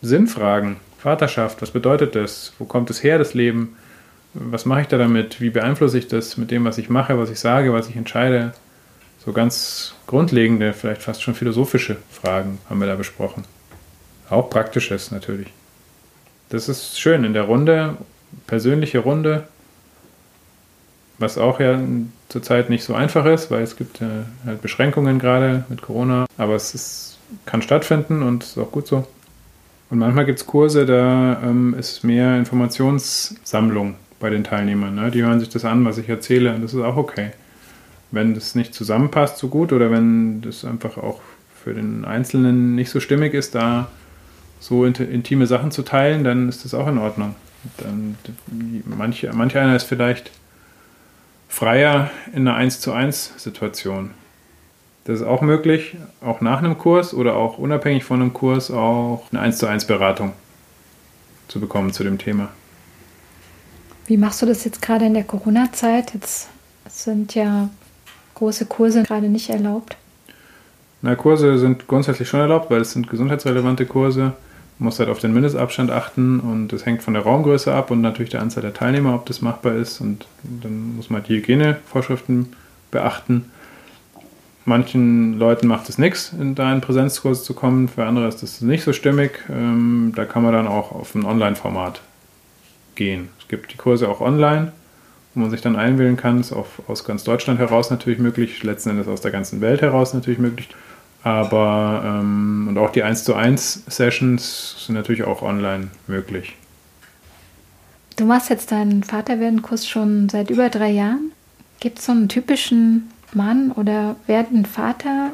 Sinnfragen, 0.00 0.76
Vaterschaft, 0.98 1.60
was 1.60 1.72
bedeutet 1.72 2.14
das? 2.14 2.54
Wo 2.58 2.64
kommt 2.64 2.88
es 2.88 3.02
her, 3.02 3.18
das 3.18 3.34
Leben? 3.34 3.76
Was 4.32 4.64
mache 4.64 4.80
ich 4.80 4.88
da 4.88 4.96
damit? 4.96 5.42
Wie 5.42 5.50
beeinflusse 5.50 5.98
ich 5.98 6.08
das 6.08 6.38
mit 6.38 6.50
dem, 6.50 6.64
was 6.64 6.78
ich 6.78 6.88
mache, 6.88 7.18
was 7.18 7.28
ich 7.28 7.38
sage, 7.38 7.74
was 7.74 7.90
ich 7.90 7.96
entscheide? 7.96 8.54
So 9.26 9.32
ganz 9.34 9.94
grundlegende, 10.06 10.72
vielleicht 10.72 11.02
fast 11.02 11.22
schon 11.22 11.34
philosophische 11.34 11.98
Fragen 12.10 12.58
haben 12.70 12.80
wir 12.80 12.86
da 12.86 12.94
besprochen. 12.94 13.44
Auch 14.30 14.48
praktisches 14.48 15.10
natürlich. 15.10 15.48
Das 16.48 16.70
ist 16.70 16.98
schön 16.98 17.24
in 17.24 17.34
der 17.34 17.42
Runde, 17.42 17.98
persönliche 18.46 19.00
Runde, 19.00 19.46
was 21.18 21.36
auch 21.36 21.60
ja 21.60 21.80
zurzeit 22.28 22.70
nicht 22.70 22.84
so 22.84 22.94
einfach 22.94 23.26
ist, 23.26 23.50
weil 23.50 23.62
es 23.62 23.76
gibt 23.76 24.00
ja 24.00 24.08
halt 24.46 24.62
Beschränkungen 24.62 25.18
gerade 25.18 25.64
mit 25.68 25.82
Corona. 25.82 26.26
Aber 26.36 26.54
es 26.54 26.74
ist, 26.74 27.18
kann 27.46 27.62
stattfinden 27.62 28.22
und 28.22 28.44
ist 28.44 28.58
auch 28.58 28.70
gut 28.70 28.86
so. 28.86 29.06
Und 29.90 29.98
manchmal 29.98 30.26
gibt 30.26 30.38
es 30.38 30.46
Kurse, 30.46 30.86
da 30.86 31.40
ähm, 31.42 31.74
ist 31.78 32.04
mehr 32.04 32.36
Informationssammlung 32.36 33.94
bei 34.20 34.30
den 34.30 34.44
Teilnehmern. 34.44 34.94
Ne? 34.94 35.10
Die 35.10 35.22
hören 35.22 35.40
sich 35.40 35.48
das 35.48 35.64
an, 35.64 35.84
was 35.84 35.98
ich 35.98 36.08
erzähle, 36.08 36.54
und 36.54 36.62
das 36.62 36.74
ist 36.74 36.82
auch 36.82 36.96
okay. 36.96 37.30
Wenn 38.10 38.34
das 38.34 38.54
nicht 38.54 38.74
zusammenpasst 38.74 39.38
so 39.38 39.48
gut 39.48 39.72
oder 39.72 39.90
wenn 39.90 40.42
das 40.42 40.64
einfach 40.64 40.98
auch 40.98 41.20
für 41.62 41.74
den 41.74 42.04
Einzelnen 42.04 42.74
nicht 42.74 42.90
so 42.90 43.00
stimmig 43.00 43.34
ist, 43.34 43.54
da 43.54 43.88
so 44.60 44.84
intime 44.84 45.46
Sachen 45.46 45.70
zu 45.70 45.82
teilen, 45.82 46.24
dann 46.24 46.48
ist 46.48 46.64
das 46.64 46.74
auch 46.74 46.88
in 46.88 46.98
Ordnung. 46.98 47.34
Dann, 47.78 48.16
manch, 48.84 49.26
manch 49.32 49.56
einer 49.56 49.76
ist 49.76 49.84
vielleicht 49.84 50.30
freier 51.48 52.10
in 52.32 52.46
einer 52.46 52.54
1 52.54 52.80
zu 52.80 52.92
1 52.92 53.34
Situation. 53.36 54.10
Das 55.04 55.20
ist 55.20 55.26
auch 55.26 55.40
möglich, 55.40 55.96
auch 56.20 56.40
nach 56.40 56.58
einem 56.58 56.76
Kurs 56.76 57.14
oder 57.14 57.34
auch 57.34 57.58
unabhängig 57.58 58.04
von 58.04 58.20
einem 58.20 58.34
Kurs 58.34 58.70
auch 58.70 59.24
eine 59.32 59.40
1 59.40 59.58
zu 59.58 59.66
1 59.66 59.86
Beratung 59.86 60.34
zu 61.48 61.60
bekommen 61.60 61.92
zu 61.92 62.04
dem 62.04 62.18
Thema. 62.18 62.50
Wie 64.06 64.18
machst 64.18 64.42
du 64.42 64.46
das 64.46 64.64
jetzt 64.64 64.82
gerade 64.82 65.06
in 65.06 65.14
der 65.14 65.24
Corona-Zeit? 65.24 66.14
Jetzt 66.14 66.48
sind 66.88 67.34
ja 67.34 67.70
große 68.34 68.66
Kurse 68.66 69.02
gerade 69.02 69.28
nicht 69.28 69.50
erlaubt. 69.50 69.96
Na, 71.02 71.14
Kurse 71.14 71.58
sind 71.58 71.86
grundsätzlich 71.86 72.28
schon 72.28 72.40
erlaubt, 72.40 72.70
weil 72.70 72.80
es 72.80 72.92
sind 72.92 73.08
gesundheitsrelevante 73.08 73.86
Kurse. 73.86 74.32
Muss 74.80 75.00
halt 75.00 75.08
auf 75.08 75.18
den 75.18 75.32
Mindestabstand 75.34 75.90
achten 75.90 76.38
und 76.38 76.72
es 76.72 76.86
hängt 76.86 77.02
von 77.02 77.14
der 77.14 77.24
Raumgröße 77.24 77.74
ab 77.74 77.90
und 77.90 78.00
natürlich 78.00 78.30
der 78.30 78.42
Anzahl 78.42 78.62
der 78.62 78.74
Teilnehmer, 78.74 79.14
ob 79.14 79.26
das 79.26 79.42
machbar 79.42 79.74
ist. 79.74 80.00
Und 80.00 80.26
dann 80.44 80.94
muss 80.96 81.10
man 81.10 81.20
halt 81.20 81.28
die 81.28 81.36
Hygienevorschriften 81.36 82.52
beachten. 82.92 83.50
Manchen 84.64 85.38
Leuten 85.38 85.66
macht 85.66 85.88
es 85.88 85.98
nichts, 85.98 86.32
in 86.38 86.54
deinen 86.54 86.80
Präsenzkurs 86.82 87.42
zu 87.42 87.54
kommen. 87.54 87.88
Für 87.88 88.04
andere 88.04 88.28
ist 88.28 88.42
das 88.42 88.60
nicht 88.60 88.84
so 88.84 88.92
stimmig. 88.92 89.40
Ähm, 89.48 90.12
da 90.14 90.26
kann 90.26 90.42
man 90.42 90.52
dann 90.52 90.68
auch 90.68 90.92
auf 90.92 91.14
ein 91.14 91.24
Online-Format 91.24 92.02
gehen. 92.94 93.30
Es 93.40 93.48
gibt 93.48 93.72
die 93.72 93.78
Kurse 93.78 94.08
auch 94.08 94.20
online, 94.20 94.72
wo 95.34 95.40
man 95.40 95.50
sich 95.50 95.62
dann 95.62 95.76
einwählen 95.76 96.18
kann. 96.18 96.36
Das 96.36 96.48
ist 96.48 96.52
auch 96.52 96.66
aus 96.86 97.04
ganz 97.04 97.24
Deutschland 97.24 97.58
heraus 97.58 97.90
natürlich 97.90 98.18
möglich, 98.18 98.62
letzten 98.62 98.90
Endes 98.90 99.08
aus 99.08 99.22
der 99.22 99.30
ganzen 99.30 99.62
Welt 99.62 99.80
heraus 99.80 100.12
natürlich 100.12 100.38
möglich. 100.38 100.68
Aber 101.22 102.02
ähm, 102.04 102.66
und 102.68 102.78
auch 102.78 102.90
die 102.90 103.02
1 103.02 103.24
zu 103.24 103.34
1 103.34 103.84
Sessions 103.88 104.84
sind 104.86 104.94
natürlich 104.94 105.24
auch 105.24 105.42
online 105.42 105.88
möglich. 106.06 106.54
Du 108.16 108.24
machst 108.24 108.50
jetzt 108.50 108.72
deinen 108.72 109.02
Vaterwerden-Kurs 109.02 109.86
schon 109.86 110.28
seit 110.28 110.50
über 110.50 110.70
drei 110.70 110.90
Jahren. 110.90 111.32
Gibt 111.80 111.98
es 111.98 112.06
so 112.06 112.12
einen 112.12 112.28
typischen 112.28 113.10
Mann 113.32 113.70
oder 113.72 114.16
werdenden 114.26 114.64
Vater, 114.64 115.30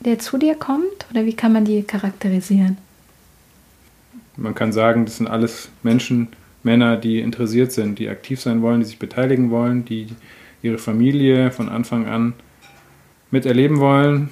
der 0.00 0.18
zu 0.18 0.36
dir 0.36 0.54
kommt? 0.54 1.06
Oder 1.10 1.24
wie 1.24 1.34
kann 1.34 1.52
man 1.52 1.64
die 1.64 1.82
charakterisieren? 1.82 2.76
Man 4.36 4.54
kann 4.54 4.72
sagen, 4.72 5.06
das 5.06 5.16
sind 5.16 5.28
alles 5.28 5.70
Menschen, 5.82 6.28
Männer, 6.62 6.96
die 6.96 7.20
interessiert 7.20 7.72
sind, 7.72 7.98
die 7.98 8.08
aktiv 8.08 8.40
sein 8.40 8.60
wollen, 8.60 8.80
die 8.80 8.86
sich 8.86 8.98
beteiligen 8.98 9.50
wollen, 9.50 9.84
die 9.84 10.08
ihre 10.62 10.78
Familie 10.78 11.50
von 11.50 11.68
Anfang 11.68 12.06
an 12.06 12.34
miterleben 13.30 13.78
wollen, 13.78 14.30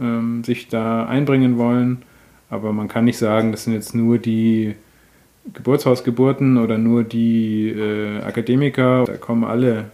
ähm, 0.00 0.44
sich 0.44 0.68
da 0.68 1.06
einbringen 1.06 1.58
wollen. 1.58 2.02
Aber 2.50 2.72
man 2.72 2.88
kann 2.88 3.04
nicht 3.04 3.18
sagen, 3.18 3.52
das 3.52 3.64
sind 3.64 3.72
jetzt 3.72 3.94
nur 3.94 4.18
die 4.18 4.74
Geburtshausgeburten 5.52 6.58
oder 6.58 6.78
nur 6.78 7.04
die 7.04 7.70
äh, 7.70 8.22
Akademiker. 8.22 9.04
Da 9.04 9.16
kommen 9.16 9.44
alle, 9.44 9.86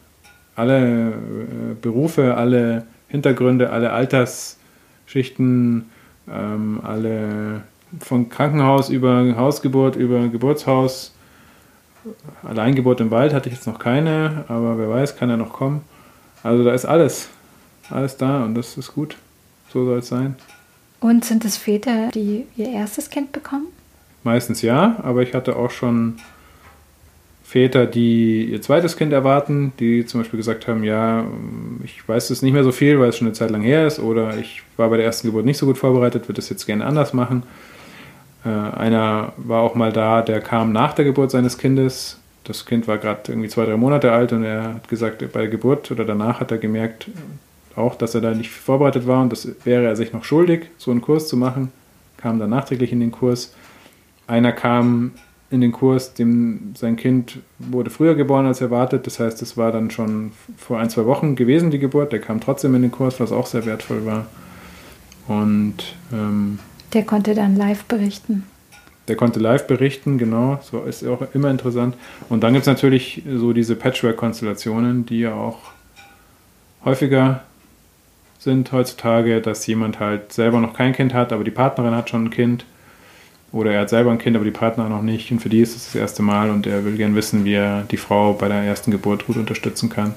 alle 0.56 1.10
äh, 1.10 1.74
Berufe, 1.80 2.36
alle 2.36 2.86
Hintergründe, 3.08 3.70
alle 3.70 3.92
Altersschichten, 3.92 5.86
ähm, 6.30 6.80
alle 6.82 7.62
von 8.00 8.28
Krankenhaus 8.28 8.88
über 8.88 9.36
Hausgeburt, 9.36 9.96
über 9.96 10.28
Geburtshaus. 10.28 11.14
Alleingeburt 12.42 13.00
im 13.00 13.10
Wald 13.10 13.32
hatte 13.32 13.48
ich 13.48 13.54
jetzt 13.54 13.66
noch 13.66 13.78
keine, 13.78 14.44
aber 14.48 14.78
wer 14.78 14.88
weiß, 14.88 15.16
kann 15.16 15.30
ja 15.30 15.36
noch 15.36 15.52
kommen. 15.52 15.82
Also 16.42 16.64
da 16.64 16.72
ist 16.72 16.84
alles, 16.84 17.28
alles 17.90 18.16
da 18.16 18.44
und 18.44 18.54
das 18.54 18.76
ist 18.76 18.94
gut. 18.94 19.16
So 19.72 19.86
soll 19.86 19.98
es 20.00 20.08
sein. 20.08 20.36
Und 21.00 21.24
sind 21.24 21.44
es 21.44 21.56
Väter, 21.56 22.10
die 22.12 22.44
ihr 22.56 22.70
erstes 22.70 23.08
Kind 23.10 23.32
bekommen? 23.32 23.68
Meistens 24.22 24.62
ja, 24.62 24.96
aber 25.02 25.22
ich 25.22 25.34
hatte 25.34 25.56
auch 25.56 25.70
schon 25.70 26.18
Väter, 27.42 27.86
die 27.86 28.44
ihr 28.44 28.62
zweites 28.62 28.96
Kind 28.96 29.12
erwarten, 29.12 29.72
die 29.80 30.06
zum 30.06 30.20
Beispiel 30.20 30.36
gesagt 30.36 30.68
haben, 30.68 30.84
ja, 30.84 31.24
ich 31.84 32.06
weiß 32.06 32.30
es 32.30 32.42
nicht 32.42 32.52
mehr 32.52 32.64
so 32.64 32.72
viel, 32.72 33.00
weil 33.00 33.08
es 33.08 33.16
schon 33.16 33.26
eine 33.26 33.34
Zeit 33.34 33.50
lang 33.50 33.62
her 33.62 33.86
ist, 33.86 33.98
oder 33.98 34.36
ich 34.38 34.62
war 34.76 34.90
bei 34.90 34.96
der 34.96 35.06
ersten 35.06 35.28
Geburt 35.28 35.44
nicht 35.44 35.58
so 35.58 35.66
gut 35.66 35.78
vorbereitet, 35.78 36.28
würde 36.28 36.34
das 36.34 36.50
jetzt 36.50 36.66
gerne 36.66 36.84
anders 36.84 37.12
machen. 37.12 37.42
Äh, 38.44 38.48
einer 38.48 39.32
war 39.36 39.62
auch 39.62 39.74
mal 39.74 39.92
da, 39.92 40.22
der 40.22 40.40
kam 40.40 40.72
nach 40.72 40.92
der 40.92 41.04
Geburt 41.04 41.30
seines 41.30 41.58
Kindes. 41.58 42.18
Das 42.44 42.66
Kind 42.66 42.88
war 42.88 42.98
gerade 42.98 43.32
irgendwie 43.32 43.48
zwei, 43.48 43.64
drei 43.64 43.76
Monate 43.76 44.12
alt 44.12 44.32
und 44.32 44.44
er 44.44 44.74
hat 44.74 44.88
gesagt, 44.88 45.18
bei 45.32 45.40
der 45.40 45.48
Geburt 45.48 45.90
oder 45.90 46.04
danach 46.04 46.40
hat 46.40 46.50
er 46.50 46.58
gemerkt, 46.58 47.08
auch, 47.76 47.94
dass 47.94 48.14
er 48.14 48.20
da 48.20 48.32
nicht 48.32 48.50
vorbereitet 48.50 49.06
war 49.06 49.22
und 49.22 49.30
das 49.32 49.48
wäre 49.64 49.84
er 49.84 49.96
sich 49.96 50.12
noch 50.12 50.24
schuldig, 50.24 50.70
so 50.78 50.90
einen 50.90 51.00
Kurs 51.00 51.28
zu 51.28 51.36
machen. 51.36 51.72
Kam 52.16 52.38
dann 52.38 52.50
nachträglich 52.50 52.92
in 52.92 53.00
den 53.00 53.12
Kurs. 53.12 53.54
Einer 54.26 54.52
kam 54.52 55.12
in 55.50 55.60
den 55.60 55.72
Kurs, 55.72 56.14
dem 56.14 56.72
sein 56.74 56.96
Kind 56.96 57.40
wurde 57.58 57.90
früher 57.90 58.14
geboren 58.14 58.46
als 58.46 58.60
erwartet. 58.60 59.06
Das 59.06 59.20
heißt, 59.20 59.42
es 59.42 59.56
war 59.56 59.70
dann 59.70 59.90
schon 59.90 60.32
vor 60.56 60.78
ein, 60.78 60.88
zwei 60.88 61.04
Wochen 61.04 61.36
gewesen, 61.36 61.70
die 61.70 61.78
Geburt. 61.78 62.12
Der 62.12 62.20
kam 62.20 62.40
trotzdem 62.40 62.74
in 62.74 62.82
den 62.82 62.90
Kurs, 62.90 63.20
was 63.20 63.32
auch 63.32 63.46
sehr 63.46 63.66
wertvoll 63.66 64.06
war. 64.06 64.26
Und 65.28 65.94
ähm, 66.12 66.58
der 66.94 67.04
konnte 67.04 67.34
dann 67.34 67.56
live 67.56 67.84
berichten. 67.84 68.44
Der 69.08 69.16
konnte 69.16 69.40
live 69.40 69.66
berichten, 69.66 70.16
genau. 70.16 70.58
So 70.62 70.84
ist 70.84 71.04
auch 71.06 71.22
immer 71.34 71.50
interessant. 71.50 71.96
Und 72.28 72.42
dann 72.42 72.54
gibt 72.54 72.62
es 72.62 72.66
natürlich 72.66 73.22
so 73.36 73.52
diese 73.52 73.76
Patchwork-Konstellationen, 73.76 75.04
die 75.04 75.20
ja 75.20 75.34
auch 75.34 75.58
häufiger 76.84 77.42
sind 78.42 78.72
heutzutage, 78.72 79.40
dass 79.40 79.66
jemand 79.66 80.00
halt 80.00 80.32
selber 80.32 80.60
noch 80.60 80.74
kein 80.74 80.92
Kind 80.92 81.14
hat, 81.14 81.32
aber 81.32 81.44
die 81.44 81.52
Partnerin 81.52 81.94
hat 81.94 82.10
schon 82.10 82.24
ein 82.24 82.30
Kind. 82.30 82.64
Oder 83.52 83.72
er 83.72 83.82
hat 83.82 83.90
selber 83.90 84.10
ein 84.10 84.18
Kind, 84.18 84.34
aber 84.34 84.44
die 84.44 84.50
Partnerin 84.50 84.90
noch 84.90 85.02
nicht. 85.02 85.30
Und 85.30 85.40
für 85.40 85.48
die 85.48 85.60
ist 85.60 85.76
es 85.76 85.86
das 85.86 85.94
erste 85.94 86.22
Mal 86.22 86.50
und 86.50 86.66
er 86.66 86.84
will 86.84 86.96
gern 86.96 87.14
wissen, 87.14 87.44
wie 87.44 87.52
er 87.52 87.82
die 87.82 87.98
Frau 87.98 88.32
bei 88.32 88.48
der 88.48 88.62
ersten 88.62 88.90
Geburt 88.90 89.26
gut 89.26 89.36
unterstützen 89.36 89.90
kann. 89.90 90.14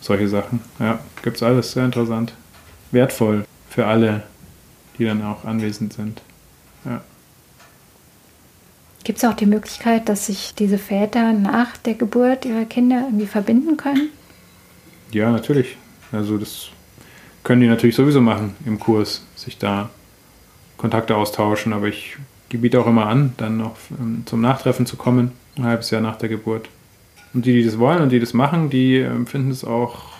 Solche 0.00 0.28
Sachen. 0.28 0.60
Ja, 0.78 1.00
gibt's 1.22 1.42
alles. 1.42 1.72
Sehr 1.72 1.84
interessant. 1.86 2.34
Wertvoll 2.92 3.44
für 3.68 3.86
alle, 3.86 4.22
die 4.98 5.06
dann 5.06 5.22
auch 5.22 5.44
anwesend 5.44 5.94
sind. 5.94 6.20
Ja. 6.84 7.02
Gibt 9.04 9.18
es 9.18 9.24
auch 9.24 9.34
die 9.34 9.46
Möglichkeit, 9.46 10.08
dass 10.08 10.26
sich 10.26 10.54
diese 10.54 10.78
Väter 10.78 11.32
nach 11.32 11.76
der 11.78 11.94
Geburt 11.94 12.44
ihrer 12.44 12.64
Kinder 12.64 13.06
irgendwie 13.06 13.26
verbinden 13.26 13.76
können? 13.76 14.10
Ja, 15.12 15.30
natürlich. 15.30 15.76
Also 16.12 16.36
das 16.38 16.68
können 17.46 17.62
die 17.62 17.68
natürlich 17.68 17.96
sowieso 17.96 18.20
machen 18.20 18.54
im 18.66 18.78
Kurs, 18.78 19.24
sich 19.36 19.56
da 19.56 19.88
Kontakte 20.76 21.16
austauschen, 21.16 21.72
aber 21.72 21.86
ich 21.86 22.18
gebiete 22.48 22.78
auch 22.80 22.86
immer 22.86 23.06
an, 23.06 23.32
dann 23.38 23.56
noch 23.56 23.76
ähm, 23.98 24.22
zum 24.26 24.42
Nachtreffen 24.42 24.84
zu 24.84 24.96
kommen, 24.96 25.32
ein 25.56 25.64
halbes 25.64 25.90
Jahr 25.90 26.02
nach 26.02 26.16
der 26.16 26.28
Geburt. 26.28 26.68
Und 27.32 27.46
die, 27.46 27.54
die 27.54 27.64
das 27.64 27.78
wollen 27.78 28.02
und 28.02 28.10
die 28.10 28.20
das 28.20 28.34
machen, 28.34 28.68
die 28.68 28.98
empfinden 28.98 29.50
es 29.50 29.64
auch 29.64 30.16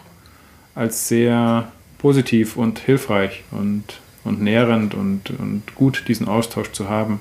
als 0.74 1.08
sehr 1.08 1.70
positiv 1.98 2.56
und 2.56 2.78
hilfreich 2.78 3.44
und 3.50 4.00
und 4.26 4.42
nährend 4.42 4.94
und, 4.94 5.30
und 5.30 5.62
gut, 5.74 6.04
diesen 6.08 6.28
Austausch 6.28 6.72
zu 6.72 6.88
haben. 6.88 7.20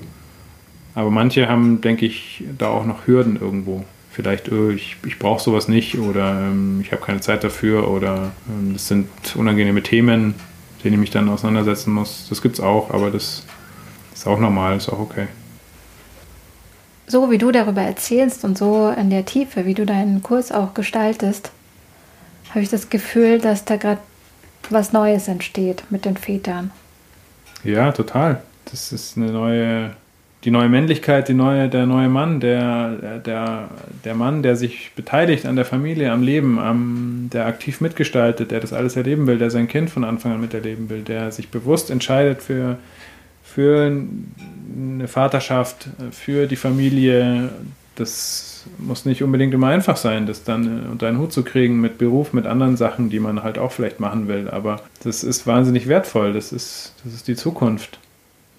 Aber 0.95 1.11
manche 1.11 1.47
haben, 1.47 1.81
denke 1.81 2.05
ich, 2.05 2.43
da 2.57 2.67
auch 2.67 2.85
noch 2.85 3.07
Hürden 3.07 3.39
irgendwo. 3.39 3.85
Vielleicht, 4.15 4.49
oh, 4.49 4.69
ich, 4.69 4.95
ich 5.05 5.19
brauche 5.19 5.43
sowas 5.43 5.67
nicht 5.67 5.97
oder 5.97 6.39
ähm, 6.39 6.79
ich 6.79 6.93
habe 6.93 7.01
keine 7.01 7.19
Zeit 7.19 7.43
dafür 7.43 7.91
oder 7.91 8.31
ähm, 8.47 8.71
das 8.71 8.87
sind 8.87 9.09
unangenehme 9.35 9.83
Themen, 9.83 10.35
denen 10.81 10.93
ich 10.93 10.99
mich 11.01 11.09
dann 11.11 11.27
auseinandersetzen 11.27 11.91
muss. 11.91 12.27
Das 12.29 12.41
gibt 12.41 12.55
es 12.55 12.61
auch, 12.61 12.91
aber 12.91 13.11
das 13.11 13.43
ist 14.13 14.25
auch 14.25 14.39
normal, 14.39 14.77
ist 14.77 14.87
auch 14.87 14.99
okay. 14.99 15.27
So 17.07 17.29
wie 17.29 17.37
du 17.37 17.51
darüber 17.51 17.81
erzählst 17.81 18.45
und 18.45 18.57
so 18.57 18.89
in 18.89 19.09
der 19.09 19.25
Tiefe, 19.25 19.65
wie 19.65 19.73
du 19.73 19.85
deinen 19.85 20.23
Kurs 20.23 20.53
auch 20.53 20.73
gestaltest, 20.73 21.51
habe 22.51 22.61
ich 22.61 22.69
das 22.69 22.89
Gefühl, 22.89 23.39
dass 23.39 23.65
da 23.65 23.75
gerade 23.75 23.99
was 24.69 24.93
Neues 24.93 25.27
entsteht 25.27 25.83
mit 25.89 26.05
den 26.05 26.15
Vätern. 26.15 26.71
Ja, 27.65 27.91
total. 27.91 28.41
Das 28.71 28.93
ist 28.93 29.17
eine 29.17 29.33
neue, 29.33 29.93
die 30.45 30.51
neue 30.51 30.69
Männlichkeit, 30.69 31.27
die 31.27 31.33
neue, 31.33 31.67
der 31.69 31.87
neue 31.87 32.07
Mann, 32.07 32.39
der, 32.39 33.19
der, 33.19 33.67
der 34.03 34.13
Mann, 34.13 34.43
der 34.43 34.55
sich 34.55 34.91
beteiligt 34.95 35.47
an 35.47 35.55
der 35.55 35.65
Familie, 35.65 36.11
am 36.11 36.21
Leben, 36.21 36.59
am, 36.59 37.29
der 37.33 37.47
aktiv 37.47 37.81
mitgestaltet, 37.81 38.51
der 38.51 38.59
das 38.59 38.71
alles 38.71 38.95
erleben 38.95 39.25
will, 39.25 39.39
der 39.39 39.49
sein 39.49 39.67
Kind 39.67 39.89
von 39.89 40.03
Anfang 40.03 40.33
an 40.33 40.41
miterleben 40.41 40.89
will, 40.91 41.01
der 41.01 41.31
sich 41.31 41.49
bewusst 41.49 41.89
entscheidet 41.89 42.43
für, 42.43 42.77
für 43.43 43.91
eine 44.77 45.07
Vaterschaft, 45.07 45.87
für 46.11 46.45
die 46.45 46.57
Familie. 46.57 47.49
Das 47.95 48.65
muss 48.77 49.05
nicht 49.05 49.23
unbedingt 49.23 49.53
immer 49.53 49.69
einfach 49.69 49.97
sein, 49.97 50.27
das 50.27 50.43
dann 50.43 50.85
unter 50.91 51.07
einen 51.07 51.17
Hut 51.17 51.33
zu 51.33 51.43
kriegen 51.43 51.81
mit 51.81 51.97
Beruf, 51.97 52.33
mit 52.33 52.45
anderen 52.45 52.77
Sachen, 52.77 53.09
die 53.09 53.19
man 53.19 53.41
halt 53.41 53.57
auch 53.57 53.71
vielleicht 53.71 53.99
machen 53.99 54.27
will. 54.27 54.47
Aber 54.49 54.81
das 55.03 55.23
ist 55.23 55.47
wahnsinnig 55.47 55.87
wertvoll. 55.87 56.33
Das 56.33 56.51
ist, 56.51 56.93
das 57.03 57.15
ist 57.15 57.27
die 57.27 57.35
Zukunft. 57.35 57.99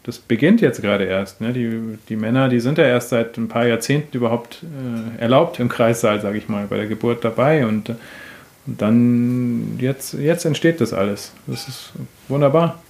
Das 0.06 0.20
beginnt 0.20 0.60
jetzt 0.60 0.80
gerade 0.82 1.02
erst. 1.02 1.40
Ne? 1.40 1.52
Die, 1.52 1.98
die 2.08 2.14
Männer, 2.14 2.48
die 2.48 2.60
sind 2.60 2.78
ja 2.78 2.84
erst 2.84 3.08
seit 3.08 3.36
ein 3.38 3.48
paar 3.48 3.66
Jahrzehnten 3.66 4.16
überhaupt 4.16 4.62
äh, 4.62 5.20
erlaubt 5.20 5.58
im 5.58 5.68
Kreissaal, 5.68 6.20
sage 6.20 6.38
ich 6.38 6.48
mal, 6.48 6.68
bei 6.68 6.76
der 6.76 6.86
Geburt 6.86 7.24
dabei. 7.24 7.66
Und, 7.66 7.90
und 7.90 8.80
dann, 8.80 9.76
jetzt, 9.80 10.14
jetzt 10.14 10.44
entsteht 10.44 10.80
das 10.80 10.92
alles. 10.92 11.32
Das 11.48 11.66
ist 11.66 11.92
wunderbar. 12.28 12.80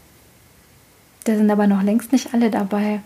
Da 1.25 1.35
sind 1.35 1.51
aber 1.51 1.67
noch 1.67 1.83
längst 1.83 2.13
nicht 2.13 2.35
alle 2.35 2.51
dabei. 2.51 3.01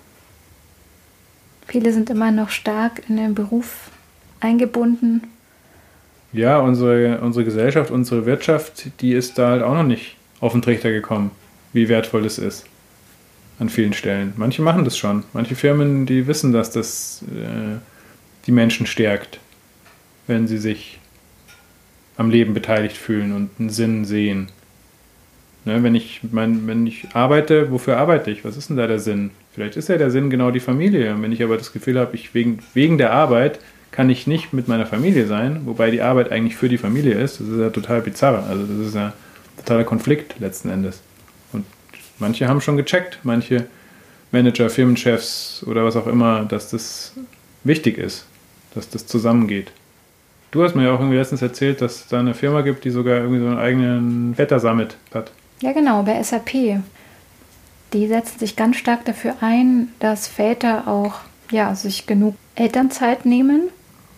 Viele 1.69 1.93
sind 1.93 2.11
immer 2.11 2.33
noch 2.33 2.51
stark 2.51 3.03
in 3.09 3.17
den 3.17 3.37
Beruf 3.37 3.93
eingebunden. 4.41 5.23
Ja, 6.33 6.59
unsere, 6.59 7.21
unsere 7.21 7.45
Gesellschaft, 7.45 7.93
unsere 7.93 8.27
Wirtschaft, 8.27 8.91
die 9.01 9.13
ist 9.13 9.39
da 9.39 9.51
halt 9.51 9.63
auch 9.63 9.75
noch 9.75 9.85
nicht 9.85 10.17
auf 10.41 10.51
den 10.51 10.63
Trichter 10.63 10.91
gekommen, 10.91 11.31
wie 11.73 11.89
wertvoll 11.89 12.25
das 12.25 12.39
ist. 12.39 12.67
An 13.61 13.69
vielen 13.69 13.93
Stellen. 13.93 14.33
Manche 14.37 14.63
machen 14.63 14.85
das 14.85 14.99
schon. 14.99 15.23
Manche 15.35 15.55
Firmen, 15.55 16.07
die 16.07 16.27
wissen, 16.27 16.53
dass 16.53 16.71
das 16.71 17.23
äh, 17.31 17.77
die 18.47 18.53
Menschen 18.53 18.87
stärkt, 18.87 19.39
wenn 20.27 20.49
sie 20.49 20.59
sich 20.59 20.99
am 22.17 22.31
Leben 22.31 22.55
beteiligt 22.55 22.97
fühlen 22.97 23.33
und 23.33 23.51
einen 23.59 23.71
Sinn 23.71 24.05
sehen. 24.05 24.49
Ne, 25.67 25.83
wenn, 25.83 25.95
ich, 25.95 26.21
mein, 26.33 26.67
wenn 26.67 26.87
ich 26.87 27.09
arbeite, 27.13 27.71
wofür 27.71 27.99
arbeite 27.99 28.31
ich? 28.31 28.45
Was 28.45 28.57
ist 28.57 28.71
denn 28.71 28.79
da 28.79 28.87
der 28.87 28.99
Sinn? 28.99 29.31
Vielleicht 29.53 29.77
ist 29.77 29.89
ja 29.89 29.99
der 29.99 30.11
Sinn 30.11 30.31
genau 30.31 30.51
die 30.51 30.61
Familie. 30.61 31.15
Und 31.15 31.23
wenn 31.23 31.33
ich 31.33 31.43
aber 31.43 31.59
das 31.59 31.73
Gefühl 31.73 31.99
habe, 31.99 32.15
ich 32.17 32.35
wegen, 32.35 32.61
wegen 32.73 32.97
der 32.97 33.13
Arbeit 33.13 33.61
kann 33.91 34.09
ich 34.09 34.27
nicht 34.27 34.53
mit 34.53 34.69
meiner 34.69 34.87
Familie 34.87 35.27
sein, 35.27 35.63
wobei 35.67 35.91
die 35.91 36.01
Arbeit 36.01 36.33
eigentlich 36.33 36.57
für 36.57 36.69
die 36.69 36.79
Familie 36.79 37.15
ist, 37.15 37.41
das 37.41 37.49
ist 37.49 37.59
ja 37.59 37.71
total 37.71 38.01
bizarr. 38.01 38.47
Also 38.49 38.65
das 38.65 38.87
ist 38.87 38.95
ja 38.95 39.13
totaler 39.59 39.85
Konflikt 39.85 40.39
letzten 40.39 40.71
Endes. 40.71 41.03
Manche 42.21 42.49
haben 42.49 42.61
schon 42.61 42.77
gecheckt, 42.77 43.19
manche 43.23 43.67
Manager, 44.31 44.71
Firmenchefs 44.71 45.65
oder 45.67 45.85
was 45.85 45.97
auch 45.97 46.07
immer, 46.07 46.45
dass 46.45 46.71
das 46.71 47.13
wichtig 47.65 47.99
ist, 47.99 48.27
dass 48.75 48.89
das 48.89 49.07
zusammengeht. 49.07 49.73
Du 50.51 50.65
hast 50.65 50.75
mir 50.75 50.85
ja 50.85 50.93
auch 50.93 51.01
irgendwie 51.01 51.17
letztens 51.17 51.43
erzählt, 51.43 51.81
dass 51.81 51.97
es 51.97 52.07
da 52.09 52.19
eine 52.19 52.35
Firma 52.35 52.63
gibt, 52.63 52.85
die 52.85 52.91
sogar 52.91 53.19
irgendwie 53.19 53.41
so 53.41 53.47
einen 53.47 53.59
eigenen 53.59 54.39
Wettersummit 54.39 54.97
hat. 55.15 55.31
Ja, 55.61 55.73
genau, 55.73 56.03
bei 56.03 56.23
SAP. 56.23 56.81
Die 57.93 58.07
setzen 58.07 58.39
sich 58.39 58.57
ganz 58.57 58.77
stark 58.77 59.05
dafür 59.05 59.35
ein, 59.41 59.89
dass 59.99 60.27
Väter 60.27 60.89
auch 60.89 61.21
ja, 61.51 61.75
sich 61.75 62.07
genug 62.07 62.37
Elternzeit 62.55 63.27
nehmen 63.27 63.69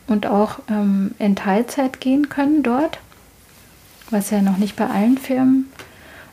und 0.06 0.26
auch 0.26 0.58
ähm, 0.68 1.12
in 1.18 1.36
Teilzeit 1.36 2.00
gehen 2.00 2.28
können 2.28 2.62
dort, 2.62 2.98
was 4.10 4.30
ja 4.30 4.42
noch 4.42 4.58
nicht 4.58 4.76
bei 4.76 4.86
allen 4.86 5.18
Firmen 5.18 5.70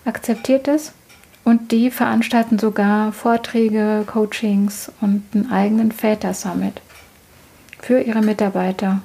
akzeptiert 0.06 0.68
ist. 0.68 0.94
Und 1.50 1.72
die 1.72 1.90
veranstalten 1.90 2.60
sogar 2.60 3.12
Vorträge, 3.12 4.04
Coachings 4.06 4.92
und 5.02 5.24
einen 5.34 5.52
eigenen 5.52 5.92
Väter-Summit 5.92 6.80
für 7.82 8.02
ihre 8.02 8.22
Mitarbeiter. 8.22 9.02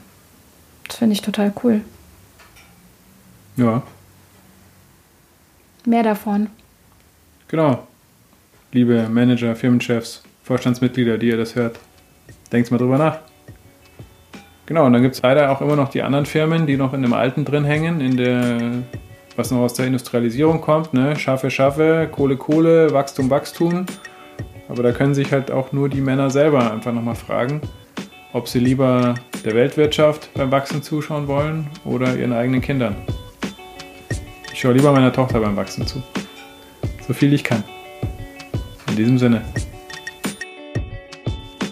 Das 0.87 0.97
finde 0.99 1.15
ich 1.15 1.23
total 1.23 1.55
cool. 1.63 1.81
Ja. 3.57 3.83
Mehr 5.87 6.03
davon. 6.03 6.49
Genau. 7.49 7.87
Liebe 8.73 9.09
Manager, 9.09 9.57
Firmenchefs, 9.57 10.23
Vorstandsmitglieder, 10.43 11.17
die 11.17 11.29
ihr 11.29 11.39
das 11.39 11.55
hört, 11.55 11.79
denkt 12.53 12.71
mal 12.71 12.77
drüber 12.77 12.99
nach. 12.99 13.21
Genau, 14.67 14.85
und 14.85 14.93
dann 14.93 15.01
gibt 15.01 15.15
es 15.15 15.23
leider 15.23 15.51
auch 15.51 15.63
immer 15.63 15.77
noch 15.77 15.89
die 15.89 16.03
anderen 16.03 16.27
Firmen, 16.27 16.67
die 16.67 16.77
noch 16.77 16.93
in 16.93 17.01
dem 17.01 17.15
Alten 17.15 17.47
drin 17.47 17.65
hängen, 17.65 18.03
in 18.03 18.19
der, 18.19 18.83
was 19.37 19.51
noch 19.51 19.61
aus 19.61 19.75
der 19.75 19.87
Industrialisierung 19.87 20.61
kommt, 20.61 20.95
ne? 20.95 21.17
Schaffe, 21.17 21.51
Schaffe, 21.51 22.09
Kohle, 22.11 22.37
Kohle, 22.37 22.93
Wachstum, 22.93 23.31
Wachstum. 23.31 23.87
Aber 24.69 24.83
da 24.83 24.93
können 24.93 25.15
sich 25.15 25.33
halt 25.33 25.51
auch 25.51 25.73
nur 25.73 25.89
die 25.89 26.01
Männer 26.01 26.31
selber 26.31 26.73
einfach 26.73 26.93
nochmal 26.93 27.15
fragen, 27.15 27.61
ob 28.33 28.49
sie 28.49 28.61
lieber 28.61 29.15
der 29.45 29.55
Weltwirtschaft 29.55 30.31
beim 30.35 30.51
Wachsen 30.51 30.83
zuschauen 30.83 31.29
wollen 31.29 31.67
oder 31.85 32.17
ihren 32.17 32.33
eigenen 32.33 32.61
Kindern. 32.61 32.97
Ich 34.53 34.61
schaue 34.61 34.73
lieber 34.73 34.93
meiner 34.93 35.13
Tochter 35.13 35.41
beim 35.41 35.57
Wachsen 35.57 35.87
zu. 35.87 36.03
So 37.07 37.13
viel 37.13 37.33
ich 37.35 37.45
kann. 37.45 37.63
In 38.89 38.97
diesem 38.97 39.19
Sinne. 39.19 39.43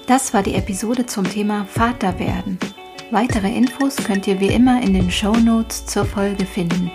Das 0.07 0.35
war 0.35 0.42
die 0.42 0.55
Episode 0.55 1.07
zum 1.07 1.25
Thema 1.25 1.64
Vater 1.64 2.18
werden. 2.18 2.59
Weitere 3.11 3.48
Infos 3.48 3.96
könnt 3.96 4.27
ihr 4.27 4.40
wie 4.40 4.48
immer 4.48 4.83
in 4.83 4.92
den 4.94 5.11
Show 5.11 5.35
Notes 5.37 5.87
zur 5.87 6.05
Folge 6.05 6.44
finden. 6.44 6.90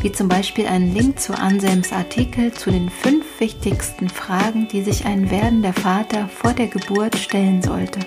Wie 0.00 0.12
zum 0.12 0.28
Beispiel 0.28 0.66
einen 0.66 0.94
Link 0.94 1.18
zu 1.18 1.36
Anselms 1.36 1.92
Artikel 1.92 2.52
zu 2.52 2.70
den 2.70 2.90
fünf 2.90 3.24
wichtigsten 3.40 4.08
Fragen, 4.08 4.68
die 4.68 4.82
sich 4.82 5.04
ein 5.06 5.30
werdender 5.30 5.72
Vater 5.72 6.28
vor 6.28 6.52
der 6.52 6.68
Geburt 6.68 7.16
stellen 7.16 7.62
sollte. 7.62 8.00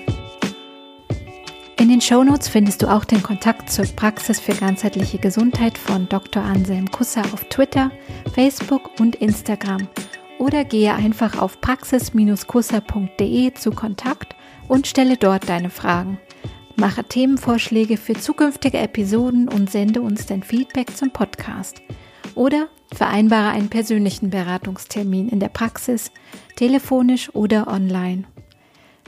In 1.79 1.89
den 1.89 2.01
Shownotes 2.01 2.49
findest 2.49 2.81
du 2.83 2.87
auch 2.87 3.05
den 3.05 3.23
Kontakt 3.23 3.71
zur 3.71 3.85
Praxis 3.85 4.39
für 4.39 4.53
ganzheitliche 4.53 5.17
Gesundheit 5.17 5.77
von 5.77 6.07
Dr. 6.09 6.43
Anselm 6.43 6.91
Kusser 6.91 7.23
auf 7.33 7.45
Twitter, 7.45 7.89
Facebook 8.33 8.99
und 8.99 9.15
Instagram 9.15 9.87
oder 10.39 10.63
gehe 10.65 10.93
einfach 10.93 11.37
auf 11.39 11.61
praxis-kusser.de 11.61 13.53
zu 13.53 13.71
Kontakt 13.71 14.35
und 14.67 14.87
stelle 14.87 15.17
dort 15.17 15.47
deine 15.49 15.69
Fragen. 15.69 16.19
Mache 16.79 17.03
Themenvorschläge 17.03 17.97
für 17.97 18.13
zukünftige 18.13 18.77
Episoden 18.77 19.49
und 19.49 19.69
sende 19.69 20.01
uns 20.01 20.27
dein 20.27 20.43
Feedback 20.43 20.95
zum 20.95 21.11
Podcast. 21.11 21.81
Oder 22.35 22.69
vereinbare 22.93 23.49
einen 23.49 23.67
persönlichen 23.67 24.29
Beratungstermin 24.29 25.27
in 25.27 25.41
der 25.41 25.49
Praxis, 25.49 26.09
telefonisch 26.55 27.35
oder 27.35 27.67
online. 27.67 28.23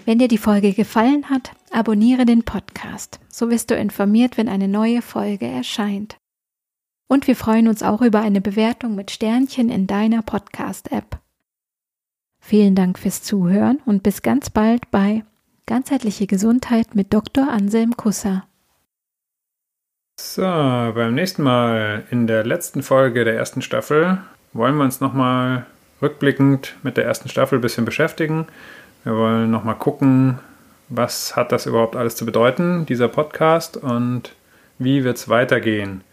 Wenn 0.04 0.20
dir 0.20 0.28
die 0.28 0.38
Folge 0.38 0.74
gefallen 0.74 1.30
hat, 1.30 1.54
abonniere 1.72 2.26
den 2.26 2.44
Podcast. 2.44 3.22
So 3.30 3.50
wirst 3.50 3.72
du 3.72 3.76
informiert, 3.76 4.38
wenn 4.38 4.50
eine 4.50 4.68
neue 4.68 5.02
Folge 5.02 5.46
erscheint. 5.46 6.18
Und 7.08 7.26
wir 7.28 7.38
freuen 7.38 7.70
uns 7.70 7.84
auch 7.84 8.02
über 8.02 8.20
eine 8.20 8.42
Bewertung 8.42 8.96
mit 8.96 9.12
Sternchen 9.12 9.70
in 9.70 9.88
deiner 9.88 10.24
Podcast-App. 10.24 11.22
Vielen 12.42 12.76
Dank 12.76 13.00
fürs 13.00 13.24
Zuhören 13.24 13.80
und 13.86 14.04
bis 14.04 14.22
ganz 14.22 14.50
bald 14.50 14.92
bei 14.92 15.24
Ganzheitliche 15.65 16.28
Gesundheit 16.28 16.95
mit 16.95 17.13
Dr. 17.13 17.50
Anselm 17.50 17.95
Kusser. 17.95 18.43
So, 20.19 20.41
beim 20.43 21.15
nächsten 21.15 21.43
Mal 21.43 22.04
in 22.12 22.28
der 22.28 22.43
letzten 22.43 22.84
Folge 22.84 23.24
der 23.24 23.36
ersten 23.36 23.62
Staffel 23.62 24.19
wollen 24.54 24.76
wir 24.78 24.84
uns 24.84 25.02
nochmal 25.02 25.65
rückblickend 26.02 26.76
mit 26.84 26.97
der 26.97 27.06
ersten 27.06 27.30
Staffel 27.30 27.60
ein 27.60 27.62
bisschen 27.62 27.86
beschäftigen. 27.86 28.47
Wir 29.04 29.15
wollen 29.15 29.50
nochmal 29.50 29.76
gucken, 29.76 30.39
was 30.89 31.36
hat 31.36 31.52
das 31.52 31.65
überhaupt 31.65 31.95
alles 31.95 32.15
zu 32.15 32.26
bedeuten, 32.26 32.86
dieser 32.86 33.08
Podcast, 33.08 33.78
und 33.78 34.36
wie 34.78 35.04
wird 35.04 35.17
es 35.17 35.30
weitergehen. 35.30 36.04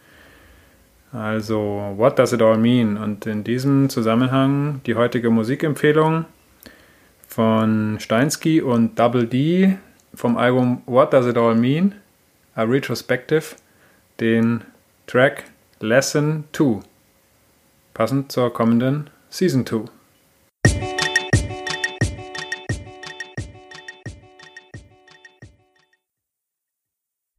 Also, 1.11 1.93
what 1.97 2.17
does 2.17 2.33
it 2.33 2.41
all 2.41 2.57
mean? 2.57 2.97
Und 2.97 3.25
in 3.25 3.43
diesem 3.43 3.89
Zusammenhang 3.89 4.81
die 4.85 4.95
heutige 4.95 5.29
Musikempfehlung 5.29 6.25
von 7.39 8.01
Steinsky 8.01 8.59
und 8.59 8.99
Double 8.99 9.25
D 9.25 9.77
vom 10.13 10.35
Album 10.35 10.81
What 10.87 11.13
Does 11.13 11.25
It 11.25 11.37
All 11.37 11.55
Mean? 11.55 11.95
A 12.53 12.63
Retrospective, 12.63 13.55
den 14.19 14.65
Track 15.07 15.45
Lesson 15.79 16.43
2, 16.51 16.81
passend 17.93 18.29
zur 18.29 18.51
kommenden 18.51 19.09
Season 19.29 19.65
2. 19.65 19.85